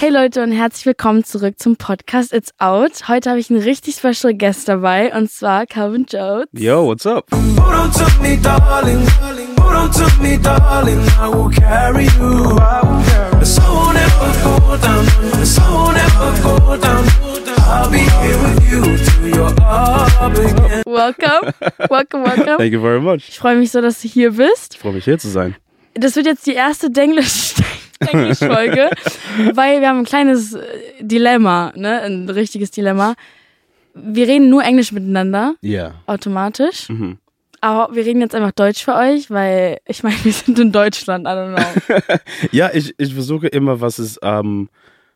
[0.00, 3.06] Hey Leute und herzlich willkommen zurück zum Podcast It's Out.
[3.06, 6.46] Heute habe ich einen richtig special Guest dabei und zwar Calvin Jones.
[6.52, 7.30] Yo, what's up?
[20.86, 21.52] Welcome,
[21.90, 22.56] welcome, welcome.
[22.56, 23.28] Thank you very much.
[23.28, 24.76] Ich freue mich so, dass du hier bist.
[24.76, 25.56] Ich freue mich hier zu sein.
[25.92, 27.52] Das wird jetzt die erste Denglisch
[28.00, 28.90] Denglisch-Folge,
[29.54, 30.60] weil wir haben ein kleines äh,
[31.00, 32.00] Dilemma, ne?
[32.02, 33.14] Ein richtiges Dilemma.
[33.94, 35.94] Wir reden nur Englisch miteinander, Ja.
[36.06, 36.88] automatisch.
[36.88, 37.18] Mhm.
[37.60, 41.26] Aber wir reden jetzt einfach Deutsch für euch, weil ich meine, wir sind in Deutschland,
[41.26, 42.16] I don't know.
[42.52, 44.70] Ja, ich, ich versuche immer, was ist ähm,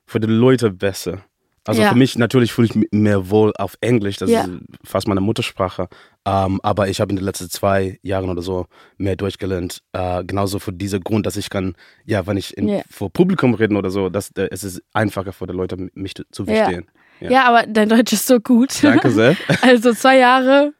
[0.06, 1.20] für die Leute besser.
[1.66, 1.88] Also Ja.
[1.90, 4.42] für mich natürlich fühle ich mich mehr wohl auf Englisch, das Ja.
[4.42, 4.50] ist
[4.84, 5.88] fast meine Muttersprache.
[6.26, 9.80] Ähm, aber ich habe in den letzten zwei Jahren oder so mehr Deutsch gelernt.
[9.92, 11.74] Äh, genauso für diesen Grund, dass ich kann,
[12.06, 12.82] ja, wenn ich in, Ja.
[12.90, 16.44] vor Publikum reden oder so, dass, äh, es ist einfacher für die Leute, mich zu
[16.44, 16.54] Ja.
[16.54, 16.86] verstehen.
[17.20, 17.30] Ja.
[17.30, 18.82] Ja, aber dein Deutsch ist so gut.
[18.82, 19.36] Danke sehr.
[19.62, 20.72] Also zwei Jahre,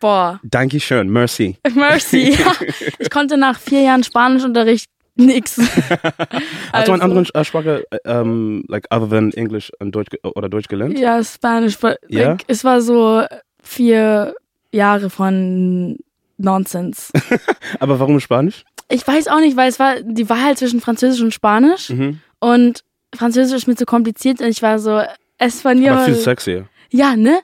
[0.00, 1.56] boah, Dankeschön, merci.
[1.74, 2.36] mercy.
[2.38, 2.52] Ja,
[2.98, 5.56] ich konnte nach vier Jahren Spanischunterricht nix.
[6.72, 10.48] Hast du eine andere äh, Sprache, äh, ähm, like other than English und Deutsch oder
[10.48, 10.98] Deutsch gelernt?
[10.98, 11.78] Ja, Spanisch.
[11.78, 12.30] but, Ja?
[12.32, 13.24] Like, es war so
[13.62, 14.34] vier
[14.72, 15.96] Jahre von
[16.38, 17.12] Nonsense.
[17.80, 18.64] Aber warum Spanisch?
[18.88, 21.90] Ich weiß auch nicht, weil es war die Wahl zwischen Französisch und Spanisch.
[21.90, 22.20] Mhm.
[22.40, 22.82] Und
[23.14, 25.02] Französisch ist mir zu kompliziert und ich war so,
[25.38, 25.88] Espanol.
[25.90, 26.68] Aber viel sexier.
[26.90, 27.40] Ja, ne?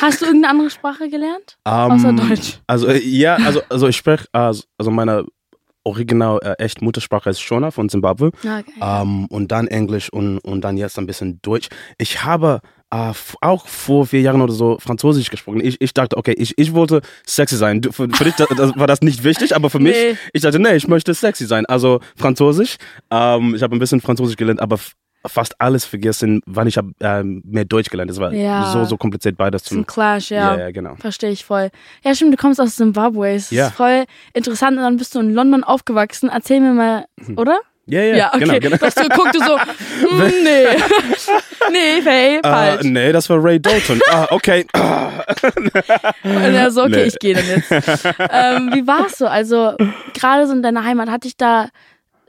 [0.00, 1.58] Hast du irgendeine andere Sprache gelernt?
[1.64, 2.58] Außer Ähm, Deutsch.
[2.66, 5.26] Also äh, ja, also also ich spreche also, also meine
[5.84, 8.64] original äh, echt Muttersprache ist Shona von Zimbabwe Okay.
[8.80, 11.68] ähm, und dann Englisch und und dann jetzt ein bisschen Deutsch.
[11.98, 12.60] Ich habe
[12.94, 15.60] äh, auch vor vier Jahren oder so Französisch gesprochen.
[15.64, 17.80] Ich, ich dachte, okay, ich, ich wollte sexy sein.
[17.80, 20.16] Du- Für, für dich das, das war das nicht wichtig, aber für mich, Nee.
[20.32, 21.66] ich dachte, nee, ich möchte sexy sein.
[21.66, 22.76] Also Französisch.
[23.10, 24.78] Ähm, ich habe ein bisschen Französisch gelernt, aber
[25.26, 28.10] fast alles vergessen, wann ich habe ähm, mehr Deutsch gelernt.
[28.10, 28.70] Das war Ja.
[28.70, 29.86] so so kompliziert beides Zum zum.
[29.86, 30.54] Clash, ja.
[30.54, 30.96] Ja, ja, genau.
[30.96, 31.70] Verstehe ich voll.
[32.04, 33.30] Ja, stimmt, du kommst aus Zimbabwe.
[33.34, 33.68] Es Ja.
[33.68, 36.28] ist voll interessant und dann bist du in London aufgewachsen.
[36.30, 37.06] Erzähl mir mal,
[37.36, 37.58] oder?
[37.86, 38.38] Ja, ja, Ja, okay.
[38.44, 38.76] genau, genau.
[38.76, 39.58] Du hast so geguckt, du so,
[40.08, 40.66] hm, nee.
[41.72, 42.84] nee, Faye, falsch.
[42.84, 44.00] Äh, nee, das war Ray Dalton.
[44.10, 44.66] ah, okay.
[46.24, 47.02] Und er so, okay, Nee.
[47.04, 47.70] ich gehe dann jetzt.
[47.70, 49.26] ähm, wie war's so?
[49.26, 49.74] Also,
[50.14, 51.68] gerade so in deiner Heimat, hatte ich da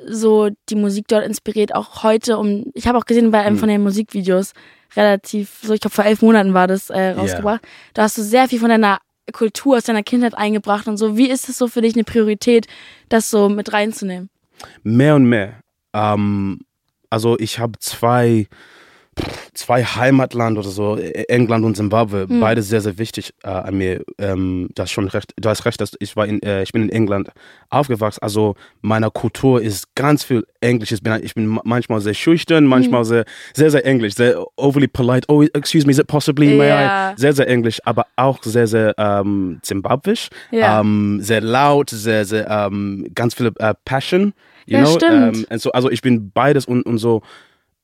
[0.06, 3.48] so die Musik dort inspiriert, auch heute, um, ich habe auch gesehen bei Hm.
[3.48, 4.52] einem von den Musikvideos,
[4.96, 7.62] relativ, so ich glaube vor elf Monaten war das äh, rausgebracht,
[7.94, 9.00] da hast du sehr viel von deiner
[9.32, 11.18] Kultur aus deiner Kindheit eingebracht und so.
[11.18, 12.68] Wie ist es so für dich eine Priorität,
[13.10, 14.30] das so mit reinzunehmen?
[14.84, 15.62] Mehr und mehr.
[15.94, 16.60] Ähm,
[17.10, 18.48] also ich habe zwei,
[19.54, 22.40] zwei Heimatland oder so, äh, England und Zimbabwe, Hm.
[22.42, 24.04] beide sehr, sehr wichtig äh, an mir.
[24.18, 26.90] Ähm, das schon recht, du hast recht, dass ich war in, äh, ich bin in
[26.90, 27.30] England
[27.70, 28.20] aufgewachsen.
[28.22, 30.92] Also meine Kultur ist ganz viel Englisch.
[30.92, 33.06] Ich bin, ich bin ma- manchmal sehr schüchtern, manchmal Hm.
[33.06, 35.26] sehr, sehr, sehr Englisch, sehr overly polite.
[35.30, 37.12] Oh, excuse me, is it possibly, may Ja.
[37.12, 37.14] I?
[37.16, 40.28] Sehr, sehr Englisch, aber auch sehr, sehr ähm, zimbabwisch.
[40.52, 40.82] Ja.
[40.82, 44.34] Ähm, sehr laut, sehr, sehr, ähm, ganz viel äh, Passion.
[44.66, 44.96] You Ja, know?
[45.00, 45.46] stimmt.
[45.50, 47.22] Ähm, so, also ich bin beides und, und so.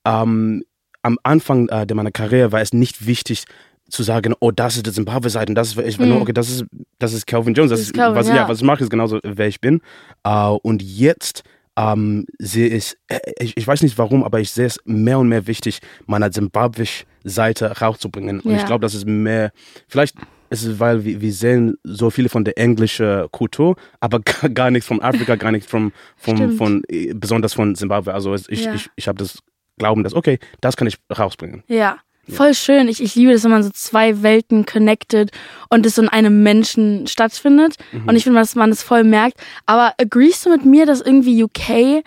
[0.03, 0.63] Ähm,
[1.03, 3.45] am Anfang äh, der meiner Karriere war es nicht wichtig
[3.89, 6.49] zu sagen, oh, das ist die Zimbabwe-Seite und das ist, ich war nur, okay, das
[6.49, 6.65] ist,
[6.99, 8.35] das ist Calvin Jones, das, Das ist Calvin, was, ja.
[8.35, 8.47] ja.
[8.47, 9.81] was ich mache, ist genauso, wer ich bin.
[10.23, 11.43] Äh, und jetzt
[11.77, 15.27] ähm, sehe ich, äh, ich, ich weiß nicht warum, aber ich sehe es mehr und
[15.27, 18.39] mehr wichtig, meine Zimbabwisch-Seite rauszubringen.
[18.41, 18.57] Und Ja.
[18.57, 19.51] ich glaube, das ist mehr,
[19.87, 20.15] vielleicht
[20.49, 24.71] ist es, weil wir, wir sehen so viele von der englischen Kultur, aber gar, gar
[24.71, 26.57] nichts von Afrika, gar nichts von, von, Stimmt.
[26.57, 28.13] von, äh, besonders von Zimbabwe.
[28.13, 28.73] Also ich, Ja.
[28.73, 29.39] ich, ich habe das
[29.81, 31.63] Glauben, dass, okay, das kann ich rausbringen.
[31.67, 31.97] Ja.
[32.29, 32.87] Voll schön.
[32.87, 35.31] Ich, ich liebe das, wenn man so zwei Welten connected
[35.69, 37.77] und es so in einem Menschen stattfindet.
[37.91, 38.07] Mhm.
[38.07, 39.39] Und ich finde, dass man das voll merkt.
[39.65, 42.03] Aber agreest du mit mir, dass irgendwie UK,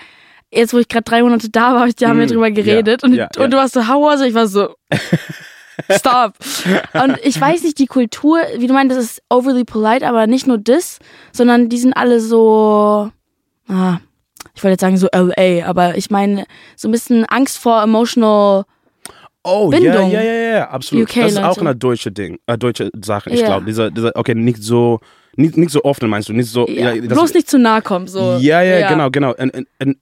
[0.52, 2.30] jetzt wo ich gerade drei Monate da war, da haben wir Mhm.
[2.30, 3.46] drüber geredet Ja, und, ja, und ja.
[3.48, 4.28] du warst so, how was it?
[4.28, 4.76] Ich war so,
[5.90, 6.34] stop.
[6.94, 10.46] und ich weiß nicht, die Kultur, wie du meinst, das ist overly polite, aber nicht
[10.46, 11.00] nur das,
[11.32, 13.10] sondern die sind alle so,
[13.68, 13.98] ah,
[14.54, 16.44] ich wollte jetzt sagen so LA, aber ich meine
[16.76, 18.64] so ein bisschen Angst vor emotional
[19.46, 20.10] Oh, ja, Bindung.
[20.10, 21.08] ja, ja, ja, absolut.
[21.10, 21.60] UK das ist auch Leute.
[21.60, 23.46] eine deutsche Ding, äh, deutsche Sache, ich Ja.
[23.46, 23.66] glaube.
[23.66, 25.00] Dieser, dieser, okay, nicht so,
[25.36, 26.66] nicht, nicht so oft, meinst du, nicht so.
[26.66, 28.06] Ja, das- bloß nicht zu nahe kommen.
[28.06, 28.38] So.
[28.40, 29.34] Ja, ja, genau, genau.
[29.34, 29.98] Und, und, und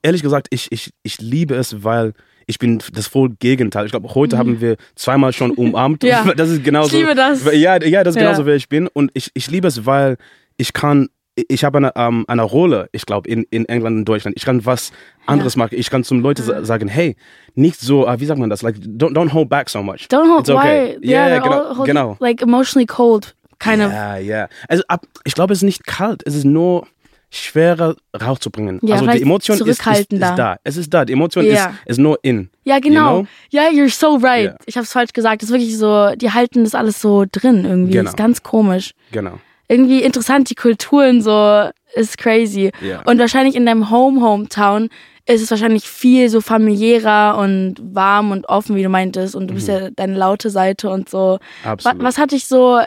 [0.00, 2.14] ehrlich gesagt, ich, ich, ich liebe es, weil
[2.46, 3.84] ich bin das voll Gegenteil.
[3.84, 6.02] Ich glaube, heute haben wir zweimal schon umarmt.
[6.04, 6.08] Mhm.
[6.08, 6.24] Ja.
[6.34, 6.96] Das ist genauso.
[6.96, 7.44] Ich liebe das.
[7.52, 8.28] Ja, ja das ist Ja.
[8.28, 8.86] genauso, wer ich bin.
[8.86, 10.16] Und ich, ich liebe es, weil
[10.56, 11.10] ich kann,
[11.48, 14.36] ich habe eine, ähm, eine Rolle, ich glaube, in, in England und Deutschland.
[14.36, 14.92] Ich kann was
[15.26, 15.76] anderes machen.
[15.78, 17.16] Ich kann zum Leuten sa- sagen, hey,
[17.54, 18.62] nicht so, äh, wie sagt man das?
[18.62, 20.06] Like, don't, don't hold back so much.
[20.10, 20.96] Don't hold It's okay.
[21.02, 21.76] Ja, yeah, ja, all genau.
[21.78, 22.16] hold- genau.
[22.20, 23.92] Like emotionally cold, kind of.
[23.92, 24.48] Ja, ja.
[24.68, 26.22] Also ab, ich glaube, es ist nicht kalt.
[26.26, 26.86] Es ist nur,
[27.30, 28.78] schwerer rauszubringen.
[28.82, 30.56] Ja, also die Emotion ist, ist, ist da.
[30.64, 31.04] Es ist da.
[31.04, 31.66] Die Emotion Ja.
[31.66, 32.48] ist, ist nur in.
[32.64, 33.18] Ja, genau.
[33.18, 33.28] You know?
[33.50, 34.46] Ja, you're so right.
[34.46, 34.56] Ja.
[34.64, 35.42] Ich habe es falsch gesagt.
[35.42, 37.92] Das ist wirklich so, die halten das alles so drin irgendwie.
[37.92, 38.04] Genau.
[38.04, 38.92] Das ist ganz komisch.
[39.12, 39.38] Genau.
[39.68, 42.72] Irgendwie interessant, die Kulturen so, ist crazy.
[42.80, 43.02] Ja.
[43.02, 44.88] Und wahrscheinlich in deinem Home, Hometown
[45.26, 49.36] ist es wahrscheinlich viel so familiärer und warm und offen, wie du meintest.
[49.36, 51.38] Und du bist ja deine laute Seite und so.
[51.62, 51.68] Mhm.
[51.70, 51.98] Absolut.
[51.98, 52.80] Was, was hat dich so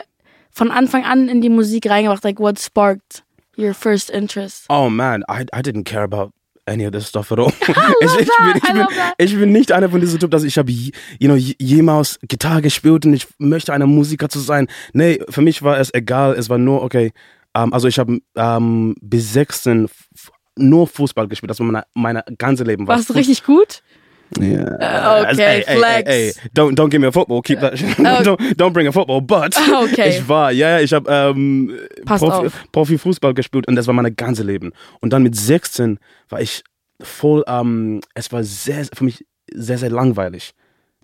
[0.50, 2.24] von Anfang an in die Musik reingebracht?
[2.24, 3.22] Like, what sparked
[3.56, 4.66] your first interest?
[4.68, 6.32] Oh man, I, I didn't care about
[6.66, 7.46] any of this stuff at all.
[7.68, 8.86] love ich, ich, bin,
[9.18, 12.62] ich, ich nicht einer von diesen Typen, dass ich habe, you know, je- jemals Gitarre
[12.62, 14.68] gespielt und ich möchte einer Musiker zu sein.
[14.92, 16.34] Nee, für mich war es egal.
[16.34, 17.12] Es war nur, okay,
[17.54, 21.50] ähm, also ich habe ähm, bis 16 f- nur Fußball gespielt.
[21.50, 22.86] Das war meine, meine ganze Leben.
[22.86, 23.82] war Warst du richtig gut?
[24.38, 25.28] Yeah.
[25.30, 26.08] Okay, Hey, hey, flex.
[26.10, 27.42] Hey, hey, don't don't give me a football.
[27.42, 27.78] Keep that.
[27.78, 27.96] shit.
[27.98, 29.20] don't don't bring a football.
[29.20, 30.08] But Okay.
[30.10, 31.72] ich war, ja, ich habe ähm,
[32.06, 32.52] Profi, auf.
[32.72, 34.72] Profifußball gespielt und das war mein ganze Leben.
[35.00, 35.98] Und dann mit 16
[36.28, 36.62] war ich
[37.00, 40.52] voll, ähm, es war sehr, für mich sehr, sehr langweilig.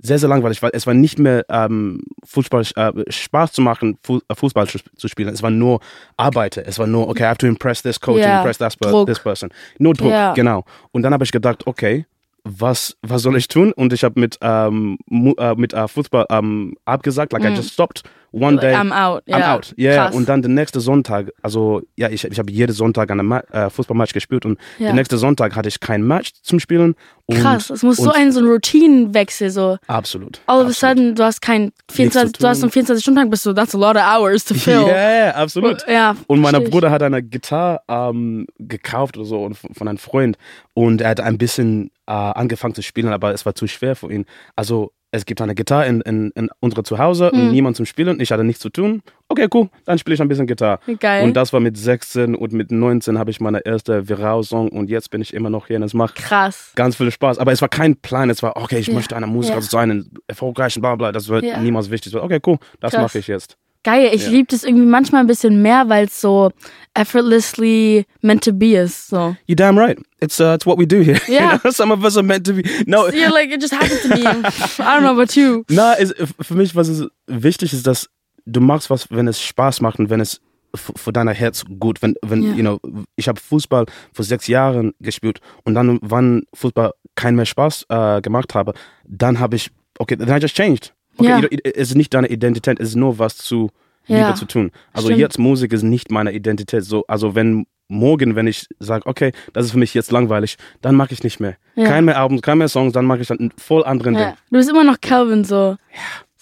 [0.01, 4.35] Sehr, sehr langweilig, weil es war nicht mehr ähm, Fußball, äh, Spaß zu machen, äh,
[4.35, 5.35] Fußball zu, spielen.
[5.35, 5.81] Es war nur
[6.17, 6.63] Arbeiter.
[6.65, 9.09] Es war nur, okay, I have to impress this coach and impress Druck.
[9.09, 9.51] this person.
[9.79, 10.35] Nur Druck, Ja.
[10.35, 10.65] genau.
[10.93, 12.07] Und dann habe ich gedacht, okay,
[12.49, 13.73] was, was soll ich tun?
[13.73, 18.03] Und ich habe mit, ähm, äh, mit äh, Fußball ähm, abgesagt, like I just stopped
[18.33, 18.75] one day.
[18.75, 19.23] I'm out.
[19.29, 19.55] I'm ja.
[19.57, 19.75] out.
[19.77, 20.15] Ja, Krass.
[20.15, 23.71] und dann der nächste Sonntag, also ja, ich, ich habe jeden Sonntag einen Ma äh,
[23.71, 24.87] Fußballmatch gespielt und Ja.
[24.87, 26.95] der nächste Sonntag hatte ich kein Match zum Spielen.
[27.27, 30.41] Und, Krass, es muss so und- ein, so ein Routinenwechsel, so Absolut.
[30.47, 32.65] all of a sudden, du hast kein 24, zu du hast tun.
[32.69, 34.79] um 24 Stunden Tag bist du, that's a lot of hours to fill.
[34.89, 35.85] Ja, ja, absolut.
[35.89, 36.55] Ja, Und mein.
[36.65, 40.37] Bruder hat eine Gitarre ähm, gekauft oder so und von von einem Freund
[40.75, 44.11] und er hat ein bisschen äh, angefangen zu spielen, aber es war zu schwer für
[44.13, 44.25] ihn.
[44.57, 47.39] Also es gibt eine Gitarre in, in, in unserem Zuhause Hm.
[47.41, 48.21] und niemand zum Spielen.
[48.21, 49.03] Ich hatte nichts zu tun.
[49.29, 50.81] Okay, cool, dann spiele ich ein bisschen Gitarre.
[51.01, 51.25] Geil.
[51.25, 55.11] Und das war mit 16 und mit 19 habe ich meine erste Viral-Song und jetzt
[55.11, 56.73] bin ich immer noch hier und es macht Krass.
[56.77, 57.39] ganz viel Spaß.
[57.39, 59.63] Aber es war kein Plan, es war, okay, ich Ja, möchte einer Musiker ja.
[59.63, 61.59] sein, und erfolgreich und bla bla, das wird Ja.
[61.61, 62.13] niemals wichtig.
[62.15, 63.57] War, Okay, cool, das mache ich jetzt.
[63.91, 64.31] Geil, ich Ja.
[64.31, 66.51] liebe das irgendwie manchmal ein bisschen mehr, weil es so
[66.95, 69.09] effortlessly meant to be ist.
[69.09, 69.35] So.
[69.49, 69.99] You're damn right.
[70.21, 71.19] It's uh, it's what we do here.
[71.27, 71.59] You Yeah.
[71.63, 72.63] know, Some of us are meant to be.
[72.87, 74.27] No, You're like, it just happened to me.
[74.79, 75.65] I don't know about you.
[75.71, 78.09] na, ist, für mich, was ist wichtig ist, dass
[78.47, 80.41] du machst was, wenn es Spaß macht und wenn es
[80.75, 82.53] für dein Herz gut, wenn, wenn, Ja.
[82.55, 82.79] you know,
[83.17, 88.21] ich habe Fußball vor sechs Jahren gespielt und dann, wann Fußball keinen mehr Spaß äh,
[88.21, 88.75] gemacht habe,
[89.07, 90.93] dann habe ich, okay, then I just changed.
[91.19, 91.59] Okay, Ja.
[91.75, 93.71] es ist nicht deine Identität, es ist nur was zu
[94.07, 94.27] Ja.
[94.27, 94.71] Liebe zu tun.
[94.93, 95.21] Also Stimmt.
[95.21, 96.85] jetzt Musik ist nicht meine Identität.
[96.85, 100.95] So, also wenn morgen, wenn ich sage, okay, das ist für mich jetzt langweilig, dann
[100.95, 101.57] mache ich nicht mehr.
[101.75, 101.85] Ja.
[101.87, 104.21] Kein mehr Albums, kein mehr Songs, dann mache ich dann einen voll anderen Ja.
[104.27, 104.35] Ding.
[104.51, 105.77] Du bist immer noch Calvin so.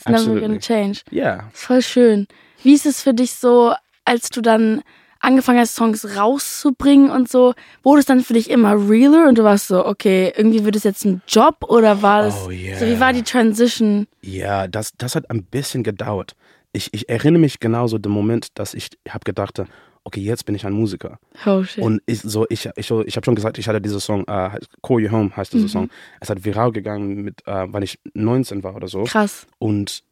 [0.08, 1.00] It's never gonna change.
[1.11, 1.49] Ja.
[1.52, 2.26] Voll schön.
[2.62, 3.72] Wie ist es für dich so,
[4.05, 4.82] als du dann
[5.26, 9.44] angefangen hast, Songs rauszubringen und so, wurde es dann für dich immer realer und du
[9.44, 12.78] warst so, okay, irgendwie wird es jetzt ein Job oder war das, Oh, yeah.
[12.78, 14.06] so wie war die Transition?
[14.23, 16.34] Ja, das, das hat ein bisschen gedauert.
[16.73, 19.62] Ich, ich erinnere mich genauso den Moment, dass ich habe gedacht,
[20.05, 21.19] okay, jetzt bin ich ein Musiker.
[21.46, 21.82] Oh shit.
[21.82, 24.69] Und ich, so, ich, ich, so, ich habe schon gesagt, ich hatte diesen Song, heißt
[24.82, 25.58] Call You Home heißt Mhm.
[25.58, 25.88] dieser Song.
[26.20, 29.02] Es hat viral gegangen, mit, äh, weil ich 19 war oder so.
[29.05, 29.46] Krass.
[29.58, 30.02] Und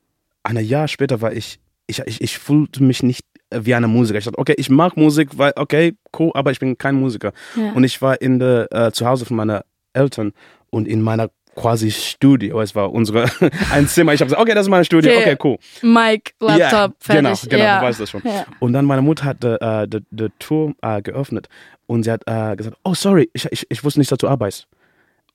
[0.42, 3.24] ein Jahr später war ich, ich, ich, ich fühlte mich nicht
[3.60, 4.18] wie eine Musiker.
[4.18, 7.32] Ich dachte, okay, ich mag Musik, weil, okay, cool, aber ich bin kein Musiker.
[7.56, 7.72] Ja.
[7.72, 9.60] Und ich war in der, äh, zu Hause von meinen
[9.92, 10.32] Eltern
[10.70, 13.26] und in meiner quasi Studio, es war unsere,
[13.72, 14.12] ein Zimmer.
[14.12, 15.36] Ich habe gesagt, okay, das ist mein Studio, Okay.
[15.44, 15.56] cool.
[15.82, 17.22] Mic, Laptop, fertig.
[17.22, 17.78] Genau, genau, ja.
[17.80, 18.22] du weißt das schon.
[18.24, 18.44] Ja.
[18.58, 21.48] Und dann meine Mutter hat die äh, die- die Tür äh, geöffnet
[21.86, 24.66] und sie hat äh, gesagt, oh sorry, ich, ich, ich wusste nicht, dass du arbeitest.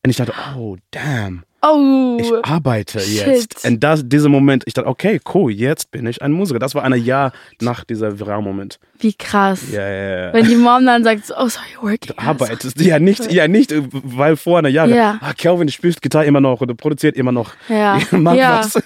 [0.04, 3.28] Und ich dachte, oh damn, Oh, ich arbeite shit.
[3.28, 3.66] jetzt.
[3.66, 6.60] Und das, dieser Moment, ich dachte, okay, cool, jetzt bin ich ein Musiker.
[6.60, 8.80] Das war ein Jahr nach dieser Viral-Moment.
[9.02, 9.62] wie krass.
[9.72, 10.34] Ja, ja, ja.
[10.34, 12.14] Wenn die Mom dann sagt, oh, sorry, working.
[12.16, 12.80] Du arbeitest.
[12.82, 15.18] Ja, nicht, ja, nicht, äh, weil vor einer Jahr, Ja.
[15.22, 17.52] ah, Kelvin, du spielst Gitarre immer noch oder produziert immer noch.
[17.70, 18.00] Ja.
[18.12, 18.60] Mach Ja.
[18.60, 18.82] was.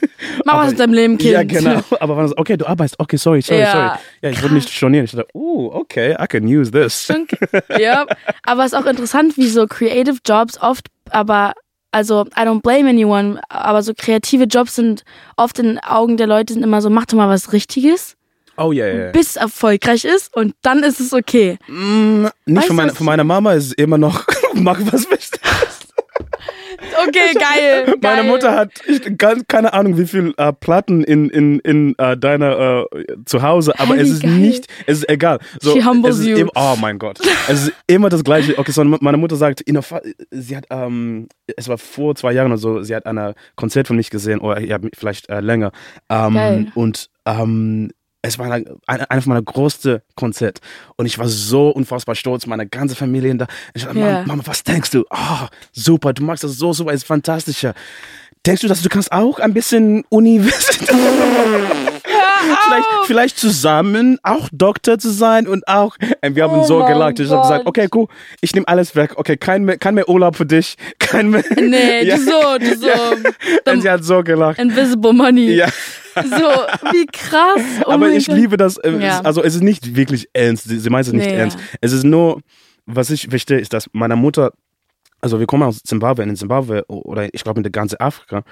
[0.45, 1.33] Mach was aus deinem Leben, Kind.
[1.33, 1.81] Ja, genau.
[1.99, 3.99] Aber wenn es, okay, du arbeitest, okay, sorry, sorry, Ja, sorry.
[4.23, 5.05] Ja, ich wollte nicht stornieren.
[5.05, 7.11] Ich dachte, oh, okay, I can use this.
[7.79, 8.05] ja.
[8.45, 11.53] Aber es ist auch interessant, wie so creative Jobs oft, aber
[11.93, 15.03] also I don't blame anyone, aber so kreative Jobs sind
[15.37, 18.15] oft in Augen der Leute sind immer so, mach doch mal was Richtiges,
[18.55, 19.11] Oh, ja, ja, ja.
[19.11, 21.57] bis es erfolgreich ist und dann ist es okay.
[21.67, 25.39] Mm, nicht Weißt von, meiner, von meiner Mama ist es immer noch, mach was willst.
[27.07, 27.95] Okay, geil.
[28.01, 28.23] Meine geil.
[28.23, 29.01] Mutter hat ich,
[29.47, 34.03] keine Ahnung, wie viel äh, Platten in, in, in äh, deiner äh, Zuhause, aber Hey,
[34.03, 34.31] es ist geil.
[34.31, 35.39] nicht, es ist egal.
[35.61, 36.37] So, She humbles es ist you.
[36.37, 37.19] Immer, oh mein Gott.
[37.47, 38.57] Es ist immer das Gleiche.
[38.57, 40.01] Okay, so meine Mutter sagt, in der Fa
[40.31, 43.95] sie hat, ähm, es war vor zwei Jahren oder so, sie hat ein Konzert von
[43.95, 45.71] mich gesehen, oder ja, vielleicht äh, länger.
[46.09, 47.91] Ähm, und ähm,
[48.25, 50.61] es war eine, eine, einer meiner größten Konzerte.
[50.95, 53.47] Und ich war so unfassbar stolz, meine ganze Familie da.
[53.73, 54.23] Ich dachte, Ja.
[54.25, 55.03] Mama, was denkst du?
[55.09, 57.67] Oh, super, du magst das so super, es ist fantastisch.
[58.45, 60.89] Denkst du, dass du kannst auch ein bisschen Universität?
[62.73, 65.95] vielleicht, vielleicht zusammen auch Doktor zu sein und auch.
[66.23, 67.19] Und wir haben Oh so gelacht.
[67.19, 68.07] Ich habe gesagt, okay, cool,
[68.41, 69.13] ich nehme alles weg.
[69.17, 70.75] Okay, kein mehr, kein mehr Urlaub für dich.
[70.99, 71.43] Kein mehr.
[71.55, 72.15] Nee, Ja.
[72.17, 72.77] du so, du
[73.65, 73.71] so.
[73.71, 74.57] Und sie hat so gelacht.
[74.59, 75.51] Invisible Money.
[75.53, 75.67] Ja.
[76.15, 76.21] So,
[76.91, 77.61] wie krass.
[77.85, 78.35] Oh Aber ich Gott.
[78.35, 78.77] liebe das.
[78.77, 79.21] äh, Ja.
[79.21, 80.65] Also es ist nicht wirklich ernst.
[80.65, 81.57] Sie, sie meint es nicht Nee, ernst.
[81.59, 81.65] ja.
[81.81, 82.41] Es ist nur,
[82.85, 84.51] was ich verstehe, ist, dass meine Mutter,
[85.21, 88.43] also wir kommen aus Zimbabwe, in Zimbabwe oder ich glaube in der ganzen Afrika,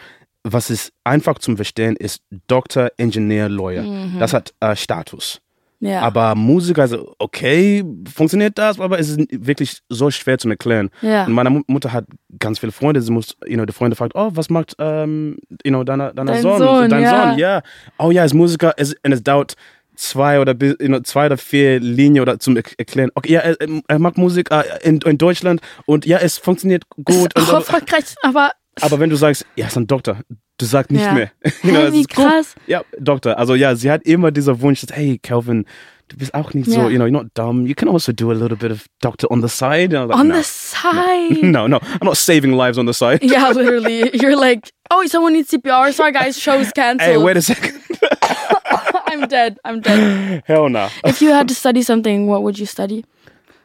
[0.44, 3.84] was ist einfach zum Verstehen ist Doktor, Ingenieur, Lawyer.
[4.20, 5.40] Das hat äh, Status.
[5.80, 5.88] Mhm.
[5.88, 6.02] Ja.
[6.02, 7.84] Aber Musiker, also okay,
[8.14, 10.92] funktioniert das, aber es ist wirklich so schwer zu erklären.
[11.02, 11.26] Ja.
[11.26, 12.06] Und meine Mu- Mutter hat
[12.38, 13.02] ganz viele Freunde.
[13.02, 16.34] Sie muss, you know, die Freunde fragt, oh, was macht, ähm, you know, deiner, deiner
[16.34, 17.30] Dein Sohn, Sohn, dein ja.
[17.32, 17.62] Sohn, ja.
[17.98, 19.56] Oh ja, ist Musiker, es, und es dauert
[19.96, 23.10] zwei oder you know, zwei oder vier Linien oder zum er- erklären.
[23.16, 23.58] Okay, ja, er,
[23.88, 27.36] er macht Musik äh, in, in Deutschland und ja, es funktioniert gut.
[27.36, 30.18] Und, oh, Frankreich, aber aber wenn du sagst, ja, ist ein Doktor,
[30.58, 31.14] du sagst nicht Ja.
[31.14, 31.32] mehr.
[31.62, 32.26] Know, Hä, es wie ist cool.
[32.26, 32.56] krass.
[32.68, 33.38] Ja, Doktor.
[33.38, 35.66] Also ja, sie hat immer dieser Wunsch, dass, hey, Calvin,
[36.08, 36.90] du bist auch nicht so, Ja.
[36.90, 37.66] you know, you're not dumb.
[37.68, 39.92] You can also do a little bit of Doctor on the side.
[39.94, 40.36] Like, on no.
[40.36, 41.44] the side.
[41.44, 43.20] No, no, I'm not saving lives on the side.
[43.24, 44.10] yeah, literally.
[44.14, 45.92] You're like, oh, someone needs CPR.
[45.94, 47.02] Sorry, guys, show's cancelled.
[47.10, 47.80] Hey, wait a second.
[49.08, 49.58] I'm dead.
[49.66, 50.44] I'm dead.
[50.46, 50.88] Hell no.
[51.04, 53.04] If you had to study something, what would you study?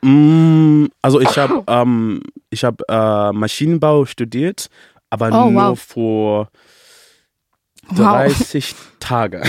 [0.03, 4.69] Mm, also ich habe ähm, ich hab, äh, Maschinenbau studiert,
[5.11, 5.79] aber Oh, nur wow.
[5.81, 6.49] vor
[7.91, 8.27] Wow.
[8.27, 9.43] 30 Tage.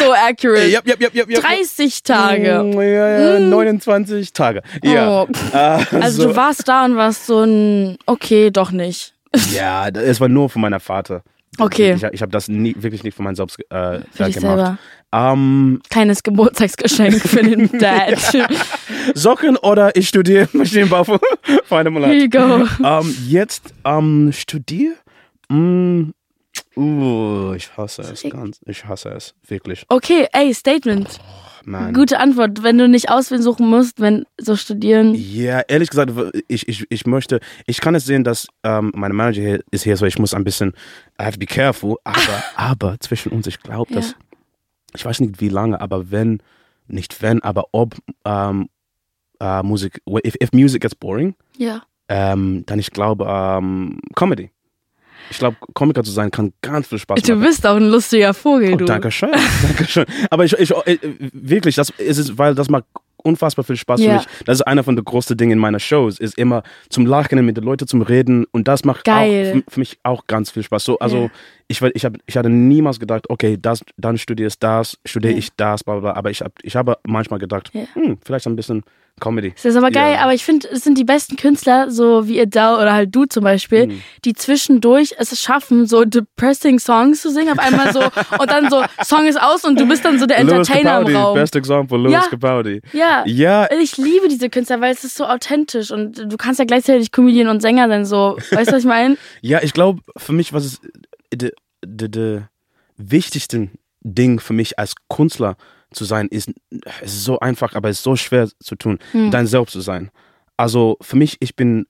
[0.00, 0.68] So accurate.
[0.70, 1.40] yep, yep, yep, yep, yep.
[1.40, 2.62] 30 Tage.
[2.64, 4.62] Mm, Ja, ja, 29 Tage.
[4.82, 5.22] Ja.
[5.22, 5.28] Oh.
[5.52, 9.14] Äh, Also du warst da und warst so ein, okay, doch nicht.
[9.52, 11.22] Ja, es war nur von meiner Vater.
[11.58, 11.94] Okay.
[11.94, 14.78] Ich, ich habe das nie, wirklich nicht von meinem selbst äh, Für gemacht.
[15.12, 18.18] Ähm, Kleines Geburtstagsgeschenk für den Dad.
[19.14, 21.20] Socken oder ich studiere Maschinenbau für,
[21.64, 22.10] für einen Monat.
[22.10, 22.66] Here you go.
[22.84, 24.94] Ähm, jetzt ähm, studiere?
[25.48, 26.10] Mm,
[26.76, 28.60] uh, ich hasse es ganz.
[28.66, 29.34] Ich hasse es.
[29.46, 29.84] Wirklich.
[29.88, 31.18] Okay, ey, Statement.
[31.70, 31.92] Man.
[31.94, 32.62] Gute Antwort.
[32.62, 35.14] Wenn du nicht auswählen suchen musst, wenn so studieren.
[35.14, 36.12] Ja, ehrlich gesagt,
[36.48, 39.96] ich, ich, ich möchte, ich kann es sehen, dass ähm, meine Manager hier ist hier,
[39.96, 40.70] so ich muss ein bisschen,
[41.20, 44.16] I have to be careful, aber, aber zwischen uns, ich glaube, dass, Ja.
[44.94, 46.40] ich weiß nicht wie lange, aber wenn,
[46.86, 47.94] nicht wenn, aber ob
[48.24, 48.68] ähm,
[49.40, 51.82] äh, Musik, if, if music gets boring, Ja.
[52.08, 54.50] ähm, dann ich glaube, ähm, Comedy.
[55.30, 57.44] Ich glaube, Komiker zu sein kann ganz viel Spaß Du machen.
[57.46, 58.84] bist auch ein lustiger Vogel, Oh, du.
[58.84, 59.30] danke schön,
[59.62, 60.06] danke schön.
[60.30, 60.98] Aber ich, ich äh,
[61.32, 62.84] wirklich, das ist es, weil das macht
[63.20, 64.10] unfassbar viel Spaß Ja.
[64.10, 64.44] für mich.
[64.46, 67.56] Das ist einer von den größten Dingen in meiner Shows, ist immer zum Lachen mit
[67.56, 69.62] den Leuten zum Reden und das macht Geil.
[69.66, 70.84] auch für, mich auch ganz viel Spaß.
[70.84, 71.30] So, also Ja.
[71.66, 75.38] ich, ich, hab, ich hatte niemals gedacht, okay, das, dann studierst das, studiere Ja.
[75.40, 76.00] ich das, bla bla.
[76.12, 76.12] bla.
[76.18, 78.84] Aber ich habe ich habe manchmal gedacht, hm, vielleicht ein bisschen
[79.20, 79.50] Comedy.
[79.54, 80.22] Das ist aber geil, Ja.
[80.22, 83.44] aber ich finde, es sind die besten Künstler, so wie Adele oder halt du zum
[83.44, 84.02] Beispiel, Mhm.
[84.24, 88.00] die zwischendurch es schaffen, so depressing Songs zu singen, auf einmal so
[88.40, 91.14] und dann so, Song ist aus und du bist dann so der Entertainer im Capaldi,
[91.14, 91.34] Raum.
[91.34, 92.20] best example, Louis Ja.
[92.28, 92.80] Capaldi.
[92.92, 93.22] Ja.
[93.26, 97.12] Ja, Ich liebe diese Künstler, weil es ist so authentisch und du kannst ja gleichzeitig
[97.12, 98.36] Comedian und Sänger sein, so.
[98.50, 99.16] Weißt du, was ich meine?
[99.40, 100.80] Ja, ich glaube, für mich, was ist
[101.34, 101.52] der
[101.84, 102.40] de, de
[102.96, 103.68] wichtigste
[104.00, 105.56] Ding für mich als Künstler
[105.92, 106.50] zu sein, ist,
[107.02, 109.30] ist so einfach, aber es ist so schwer zu tun, Hm.
[109.30, 110.10] dein Selbst zu sein.
[110.56, 111.86] Also für mich, ich bin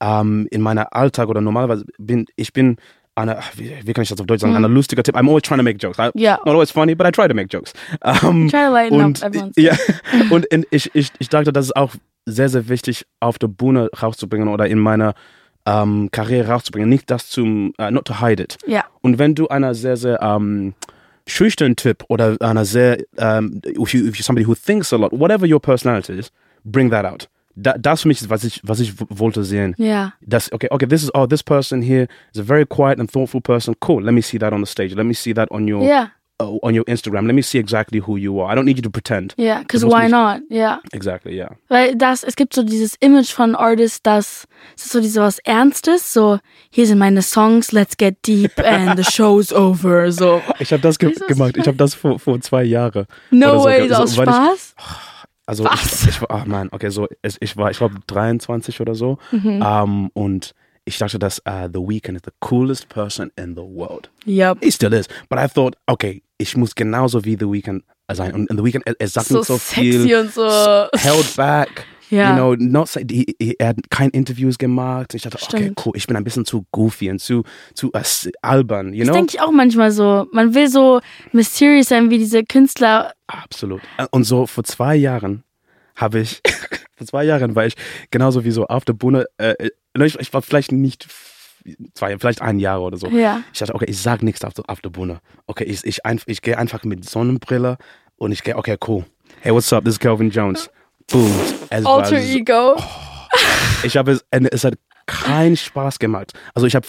[0.00, 2.76] ähm, in meiner Alltag oder normalerweise bin ich bin
[3.14, 4.64] eine, wie, wie kann ich das auf Deutsch sagen, Hm.
[4.64, 5.16] eine lustige Typ.
[5.16, 5.98] I'm always trying to make jokes.
[5.98, 6.36] I, Ja.
[6.44, 7.72] Not always funny, but I try to make jokes.
[8.02, 9.74] Ähm, Try to lighten und, up everyone's ja,
[10.30, 11.94] und in, ich, ich, ich dachte, das ist auch
[12.26, 15.14] sehr, sehr wichtig, auf der Bühne rauszubringen oder in meiner
[15.66, 16.88] ähm, Karriere rauszubringen.
[16.88, 18.56] Nicht das zum, uh, not to hide it.
[18.66, 18.84] Ja.
[19.02, 20.74] Und wenn du einer sehr, sehr ähm,
[21.26, 25.12] schüchtern Typ oder einer sehr, ähm, if, you, if you're somebody who thinks a lot,
[25.12, 26.32] whatever your personality is,
[26.64, 27.28] bring that out.
[27.56, 29.74] Da, das für mich ist, was ich, was ich wollte sehen.
[29.76, 30.14] Ja.
[30.20, 33.40] Das, okay, okay, this is, oh, this person here is a very quiet and thoughtful
[33.40, 33.74] person.
[33.80, 34.94] Cool, let me see that on the stage.
[34.94, 36.10] Let me see that on your, Ja.
[36.40, 37.26] Uh, on your Instagram.
[37.26, 38.50] Let me see exactly who you are.
[38.50, 39.34] I don't need you to pretend.
[39.36, 39.60] Ja.
[39.60, 40.40] Because why nicht- not?
[40.48, 40.80] Ja.
[40.92, 41.50] Exactly, yeah.
[41.68, 45.38] Weil das, es gibt so dieses Image von Artists, das es ist so dieses was
[45.40, 46.38] Ernstes, so
[46.70, 50.40] hier sind meine Songs, let's get deep and the show's over, so.
[50.58, 51.52] Ich habe das ge was gemacht.
[51.56, 53.06] ich Ich habe das vor, vor zwei Jahren.
[53.30, 54.74] No so, way, so so, aus weil ich- Spaß?
[55.46, 56.04] Also Was?
[56.04, 59.18] ich, ich war, ach man, okay, so ich, ich war, ich glaube 23 oder so.
[59.32, 59.60] Mhm.
[59.66, 60.52] Ähm, und
[60.90, 64.10] ich dachte, dass uh, The Weeknd is the coolest person in the world.
[64.26, 64.58] Yep.
[64.62, 65.06] He still is.
[65.28, 67.82] But I thought, okay, ich muss genauso wie The Weeknd
[68.12, 68.34] sein.
[68.34, 70.16] Und, und The Weeknd, er, er sagt So nicht so sexy viel.
[70.16, 70.46] und so.
[70.94, 71.86] Held back.
[72.12, 72.30] Ja.
[72.30, 75.14] You know, not say, he, he, er hat kein Interviews gemacht.
[75.14, 75.86] Ich dachte, okay, Stimmt.
[75.86, 78.02] cool, ich bin ein bisschen zu goofy und zu, zu äh,
[78.42, 79.14] albern, you Das know?
[79.14, 80.26] denke ich auch manchmal so.
[80.32, 83.12] Man will so mysterious sein wie diese Künstler.
[83.28, 83.80] Absolut.
[83.96, 85.44] Äh, Und so vor zwei Jahren
[85.94, 86.40] habe ich,
[87.00, 87.74] vor zwei Jahren war ich
[88.10, 89.70] genauso wie so auf der Bühne, äh, äh,
[90.04, 91.08] ich, war vielleicht nicht
[91.94, 93.06] zwei, vielleicht ein Jahr oder so.
[93.08, 93.40] Ja.
[93.52, 95.20] Ich dachte, okay, ich sag nichts auf, der- auf der Bühne.
[95.46, 97.78] Okay, ich, ich, einf- ich gehe einfach mit Sonnenbrille
[98.16, 99.04] und ich gehe, okay, cool.
[99.40, 99.84] Hey, what's up?
[99.84, 100.68] This is Calvin Jones.
[101.10, 101.32] Boom.
[101.70, 102.76] Es Alter so- Ego.
[103.82, 104.74] Ich habe es, es hat
[105.06, 106.32] keinen Spaß gemacht.
[106.54, 106.86] Also ich habe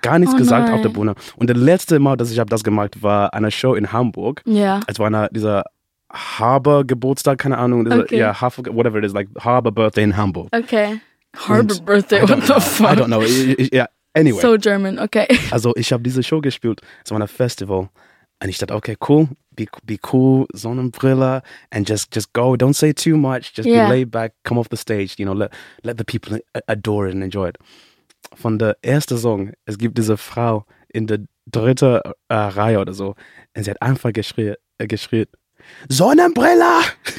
[0.00, 0.92] gar nichts Oh gesagt auf der nein.
[0.92, 1.14] Bühne.
[1.36, 4.42] Und das letzte Mal, dass ich habe das gemacht, war einer Show in Hamburg.
[4.46, 4.80] Ja.
[4.86, 5.64] Es war einer dieser
[6.12, 8.18] Haber Geburtstag, keine Ahnung, dieser, Okay.
[8.18, 10.48] ja, Hafer, whatever it is, like Haber Birthday in Hamburg.
[10.54, 11.00] Okay.
[11.36, 12.90] Harbor Und Birthday, what the fuck?
[12.90, 13.20] I don't know.
[13.22, 14.40] Ich, ja, anyway.
[14.40, 15.26] So German, okay.
[15.50, 17.90] also ich habe diese Show gespielt, es war ein Festival.
[18.42, 22.54] Und ich dachte, okay, cool, be, be cool, Sonnenbrille, and just just go.
[22.54, 23.52] Don't say too much.
[23.56, 23.88] Just Yeah.
[23.88, 26.38] be laid back, come off the stage, you know, let, let the people
[26.68, 27.58] adore it and enjoy it.
[28.34, 33.14] Von der ersten Song, es gibt diese Frau in der dritten äh, Reihe oder so,
[33.56, 35.26] und sie hat einfach geschrien, äh, geschrien
[35.88, 36.64] Sonnenbrille!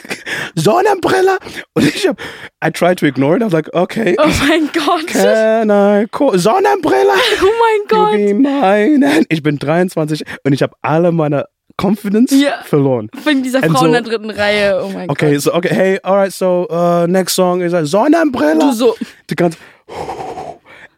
[0.55, 1.37] Sonnenbrille!
[1.73, 2.19] Und ich hab,
[2.65, 3.41] I tried to ignore it.
[3.41, 5.07] I was like, okay, Oh mein Gott.
[5.07, 6.37] can I call?
[6.37, 7.13] Sonnenbrille!
[7.41, 9.25] Oh mein Gott.
[9.29, 11.45] Ich bin 23 und ich habe alle meine
[11.77, 12.61] Confidence Ja.
[12.63, 13.09] verloren.
[13.23, 14.81] Von dieser Frau in so- der dritten Reihe.
[14.83, 15.41] Oh mein Okay, Gott.
[15.41, 18.59] so okay, hey, alright, so uh, next song is uh, Sonnenbrille.
[18.59, 18.95] Du so.
[19.29, 19.57] Die ganze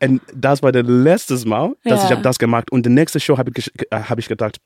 [0.03, 2.05] und das war das letzte Mal, dass Ja.
[2.05, 4.57] ich habe das gemacht und die nächste Show habe ich, äh, hab ich gedacht,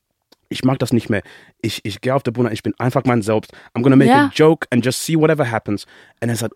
[0.50, 1.22] ich mag das nicht mehr.
[1.62, 3.52] Ich, ich gehe auf der Bühne, ich bin einfach mein Selbst.
[3.74, 4.26] I'm gonna make Ja.
[4.26, 5.86] a joke and just see whatever happens.
[6.22, 6.52] Und es hat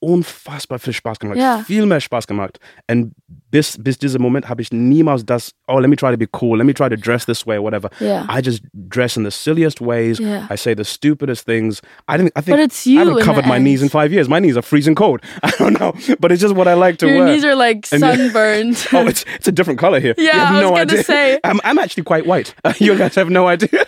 [0.00, 1.38] unfassbar viel Spaß gemacht.
[1.38, 1.62] Ja.
[1.66, 2.58] Viel mehr Spaß gemacht.
[2.90, 3.12] Und
[3.50, 6.58] bis, bis dieser Moment habe ich niemals das, oh, let me try to be cool,
[6.58, 7.88] let me try to dress this way, whatever.
[8.00, 8.26] Ja.
[8.28, 10.18] I just dress in the silliest ways.
[10.18, 10.46] Yeah.
[10.50, 11.80] I say the stupidest things.
[12.08, 12.32] I didn't.
[12.36, 14.28] I think But it's you I haven't covered my knees in five years.
[14.28, 15.20] My knees are freezing cold.
[15.42, 17.26] I don't know, but it's just what I like to Your wear.
[17.32, 18.76] knees are like And- sunburned.
[18.92, 20.14] Oh, it's it's a different color here.
[20.16, 21.02] you Yeah, have I was no gonna idea.
[21.04, 21.40] say.
[21.44, 22.54] I'm I'm actually quite white.
[22.80, 23.84] You guys have no idea.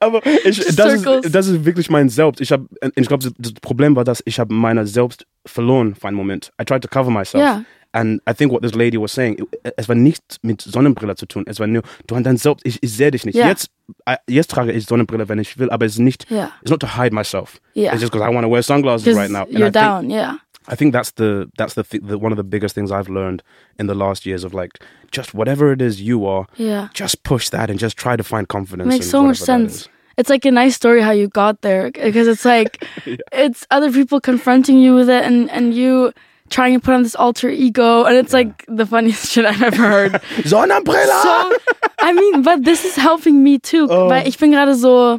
[0.00, 2.40] Aber ich, das, ist, das ist wirklich mein Selbst.
[2.40, 6.16] Ich habe, ich glaube, das, Problem war, dass ich habe meine Selbst verloren für einen
[6.16, 6.50] Moment.
[6.60, 7.42] I tried to cover myself.
[7.42, 7.64] Ja.
[7.94, 9.36] And I think what this lady was saying,
[9.76, 11.44] es war nichts mit Sonnenbrille zu tun.
[11.46, 13.34] Es war nur, du hast dein Selbst, ich, ich sehe dich nicht.
[13.36, 13.48] Ja.
[13.48, 13.68] Jetzt,
[14.06, 16.50] äh, jetzt trage ich Sonnenbrille, wenn ich will, aber es ist nicht, Ja.
[16.62, 17.60] it's not to hide myself.
[17.74, 17.92] Ja.
[17.92, 19.44] It's just because I want to wear sunglasses 'Cause right now.
[19.50, 20.36] You're think- down, yeah.
[20.68, 23.42] I think that's the that's the, th- the one of the biggest things I've learned
[23.78, 24.70] in the last years of like
[25.10, 26.88] just whatever it is you are, Yeah.
[26.94, 28.86] just push that and just try to find confidence.
[28.86, 29.88] It makes so much sense.
[30.16, 32.84] It's like a nice story how you got there because it's like
[33.32, 36.12] it's other people confronting you with it and and you
[36.50, 39.88] trying to put on this alter ego and it's like the funniest shit I've ever
[39.88, 40.12] heard.
[40.44, 41.22] Sonnenbrille.
[41.22, 41.56] so
[41.98, 44.08] I mean, but this is helping me too, Oh.
[44.08, 45.18] weil ich bin gerade so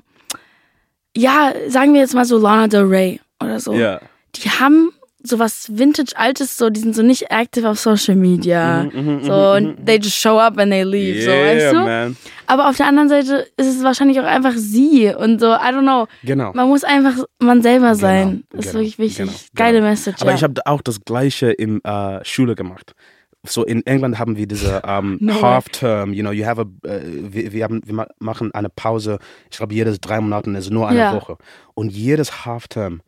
[1.15, 3.73] ja, sagen wir jetzt mal so Lana Del Rey oder so.
[3.73, 3.99] yeah.
[4.35, 4.91] Die haben
[5.23, 8.83] sowas Vintage Altes so, die sind so nicht active auf Social Media.
[8.93, 11.79] Mhm, so und they just show up when they leave, so weißt du?
[11.79, 12.17] man.
[12.45, 15.81] Aber auf der anderen Seite ist es wahrscheinlich auch einfach sie und so, I don't
[15.81, 16.07] know.
[16.23, 16.51] Genau.
[16.53, 18.43] Man muss einfach man selber sein.
[18.51, 19.25] das ist genau, wirklich wichtig.
[19.25, 19.89] genau, Geile genau.
[19.89, 20.21] Message.
[20.21, 20.35] Aber ja.
[20.37, 22.93] ich habe auch das Gleiche in äh, Schule gemacht.
[23.45, 25.41] So in England haben wir diese ähm, No way.
[25.41, 29.19] Half-Term, you know, you have a, äh, wir, wir, haben, wir ma- machen eine Pause,
[29.51, 31.13] ich glaube jedes drei Monaten ist nur eine Ja.
[31.13, 31.37] Woche.
[31.73, 33.01] Und jedes Half-Term,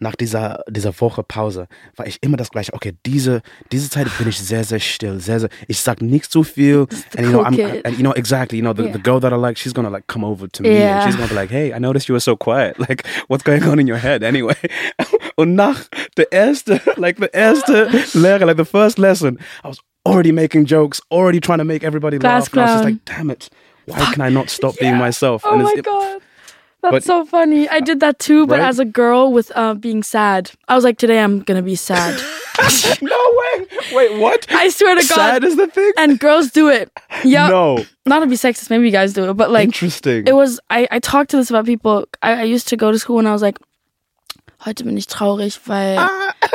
[0.00, 2.72] nach dieser, dieser Woche Pause, war ich immer das Gleiche.
[2.72, 6.42] Okay, diese, diese Zeit bin ich sehr, sehr still, sehr, sehr, ich sag nicht so
[6.44, 6.86] viel.
[7.16, 8.92] And you know, I'm, and you know, exactly, you know, the, Yeah.
[8.92, 11.02] the girl that I like, she's gonna like come over to me Yeah.
[11.02, 12.76] and she's gonna be like, hey, I noticed you were so quiet.
[12.88, 14.56] Like, what's going on in your head anyway?
[15.36, 15.80] Und nach
[16.16, 21.00] der erste, like the erste Lehre, like the first lesson, I was already making jokes,
[21.10, 22.56] already trying to make everybody Class laugh.
[22.56, 22.92] And I was just clown.
[22.92, 23.50] like, damn it,
[23.86, 25.42] why can I not stop being myself?
[25.44, 26.20] Oh And my god.
[26.80, 27.68] That's but- so funny.
[27.68, 28.68] I did that too, but Right?
[28.68, 30.50] as a girl with uh, being sad.
[30.68, 32.14] I was like, today I'm gonna be sad.
[33.02, 33.66] no way.
[33.92, 34.46] Wait, what?
[34.50, 35.14] I swear to God.
[35.16, 35.92] Sad is the thing?
[35.96, 36.90] and girls do it.
[37.24, 37.48] Yeah.
[37.48, 37.84] No.
[38.06, 40.26] Not to be sexist, maybe you guys do it, but like Interesting.
[40.26, 42.06] it was I, I talked to this about people.
[42.22, 43.58] I, I used to go to school and I was like,
[44.64, 45.98] heute bin ich traurig, weil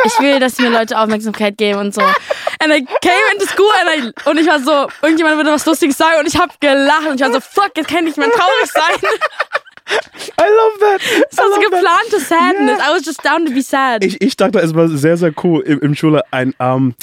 [0.06, 2.02] ich will, dass mir Leute Aufmerksamkeit geben und so.
[2.02, 5.98] And I came into school and I, und ich war so, irgendjemand würde was Lustiges
[5.98, 8.30] sagen und ich habe gelacht und ich war so, fuck, jetzt kann ich nicht mehr
[8.32, 9.10] traurig sein.
[9.86, 11.02] I love that.
[11.32, 12.80] So geplante Sadness.
[12.80, 14.04] I was just down to be sad.
[14.04, 16.96] Ich, ich dachte, es war sehr, sehr cool im, im Schule ein, um,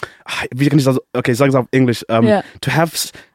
[0.54, 2.42] wie kann ich das, okay, ich sage es auf Englisch, um, Yeah.
[2.60, 2.92] to have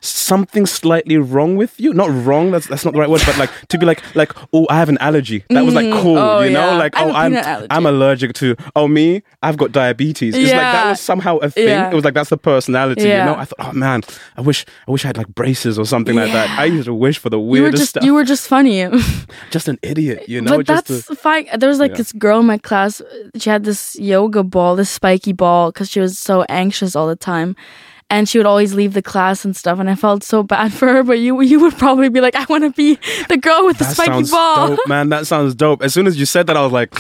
[0.08, 1.94] something slightly wrong with you.
[1.94, 4.68] Not wrong, that's, that's not the right word, but like, to be like, like, oh,
[4.70, 5.44] I have an allergy.
[5.50, 6.02] That was like mm.
[6.02, 6.72] cool, Oh, you know?
[6.72, 6.78] yeah.
[6.78, 7.68] Like, oh, I'm, allergy.
[7.70, 10.36] I'm allergic to, oh, me, I've got diabetes.
[10.36, 11.68] It's like, that was somehow a thing.
[11.68, 11.92] Yeah.
[11.92, 13.26] It was like, that's the personality, you Yeah.
[13.26, 13.36] know?
[13.36, 14.02] I thought, oh man,
[14.38, 16.50] I wish, I wish I had like braces or something like that.
[16.60, 18.04] I used to wish for the you were weirdest just stuff.
[18.04, 18.88] you were just funny.
[19.52, 20.58] just an idiot, you know.
[20.58, 21.48] but just that's fine.
[21.58, 21.98] There was like Yeah.
[21.98, 23.02] this girl in my class.
[23.38, 27.16] She had this yoga ball, this spiky ball, because she was so anxious all the
[27.16, 27.56] time,
[28.10, 29.80] and she would always leave the class and stuff.
[29.80, 31.04] And I felt so bad for her.
[31.04, 32.98] But you, you would probably be like, I want to be
[33.30, 34.68] the girl with the that spiky sounds ball.
[34.70, 35.10] dope, man.
[35.10, 35.82] That sounds dope.
[35.82, 36.94] As soon as you said that, I was like,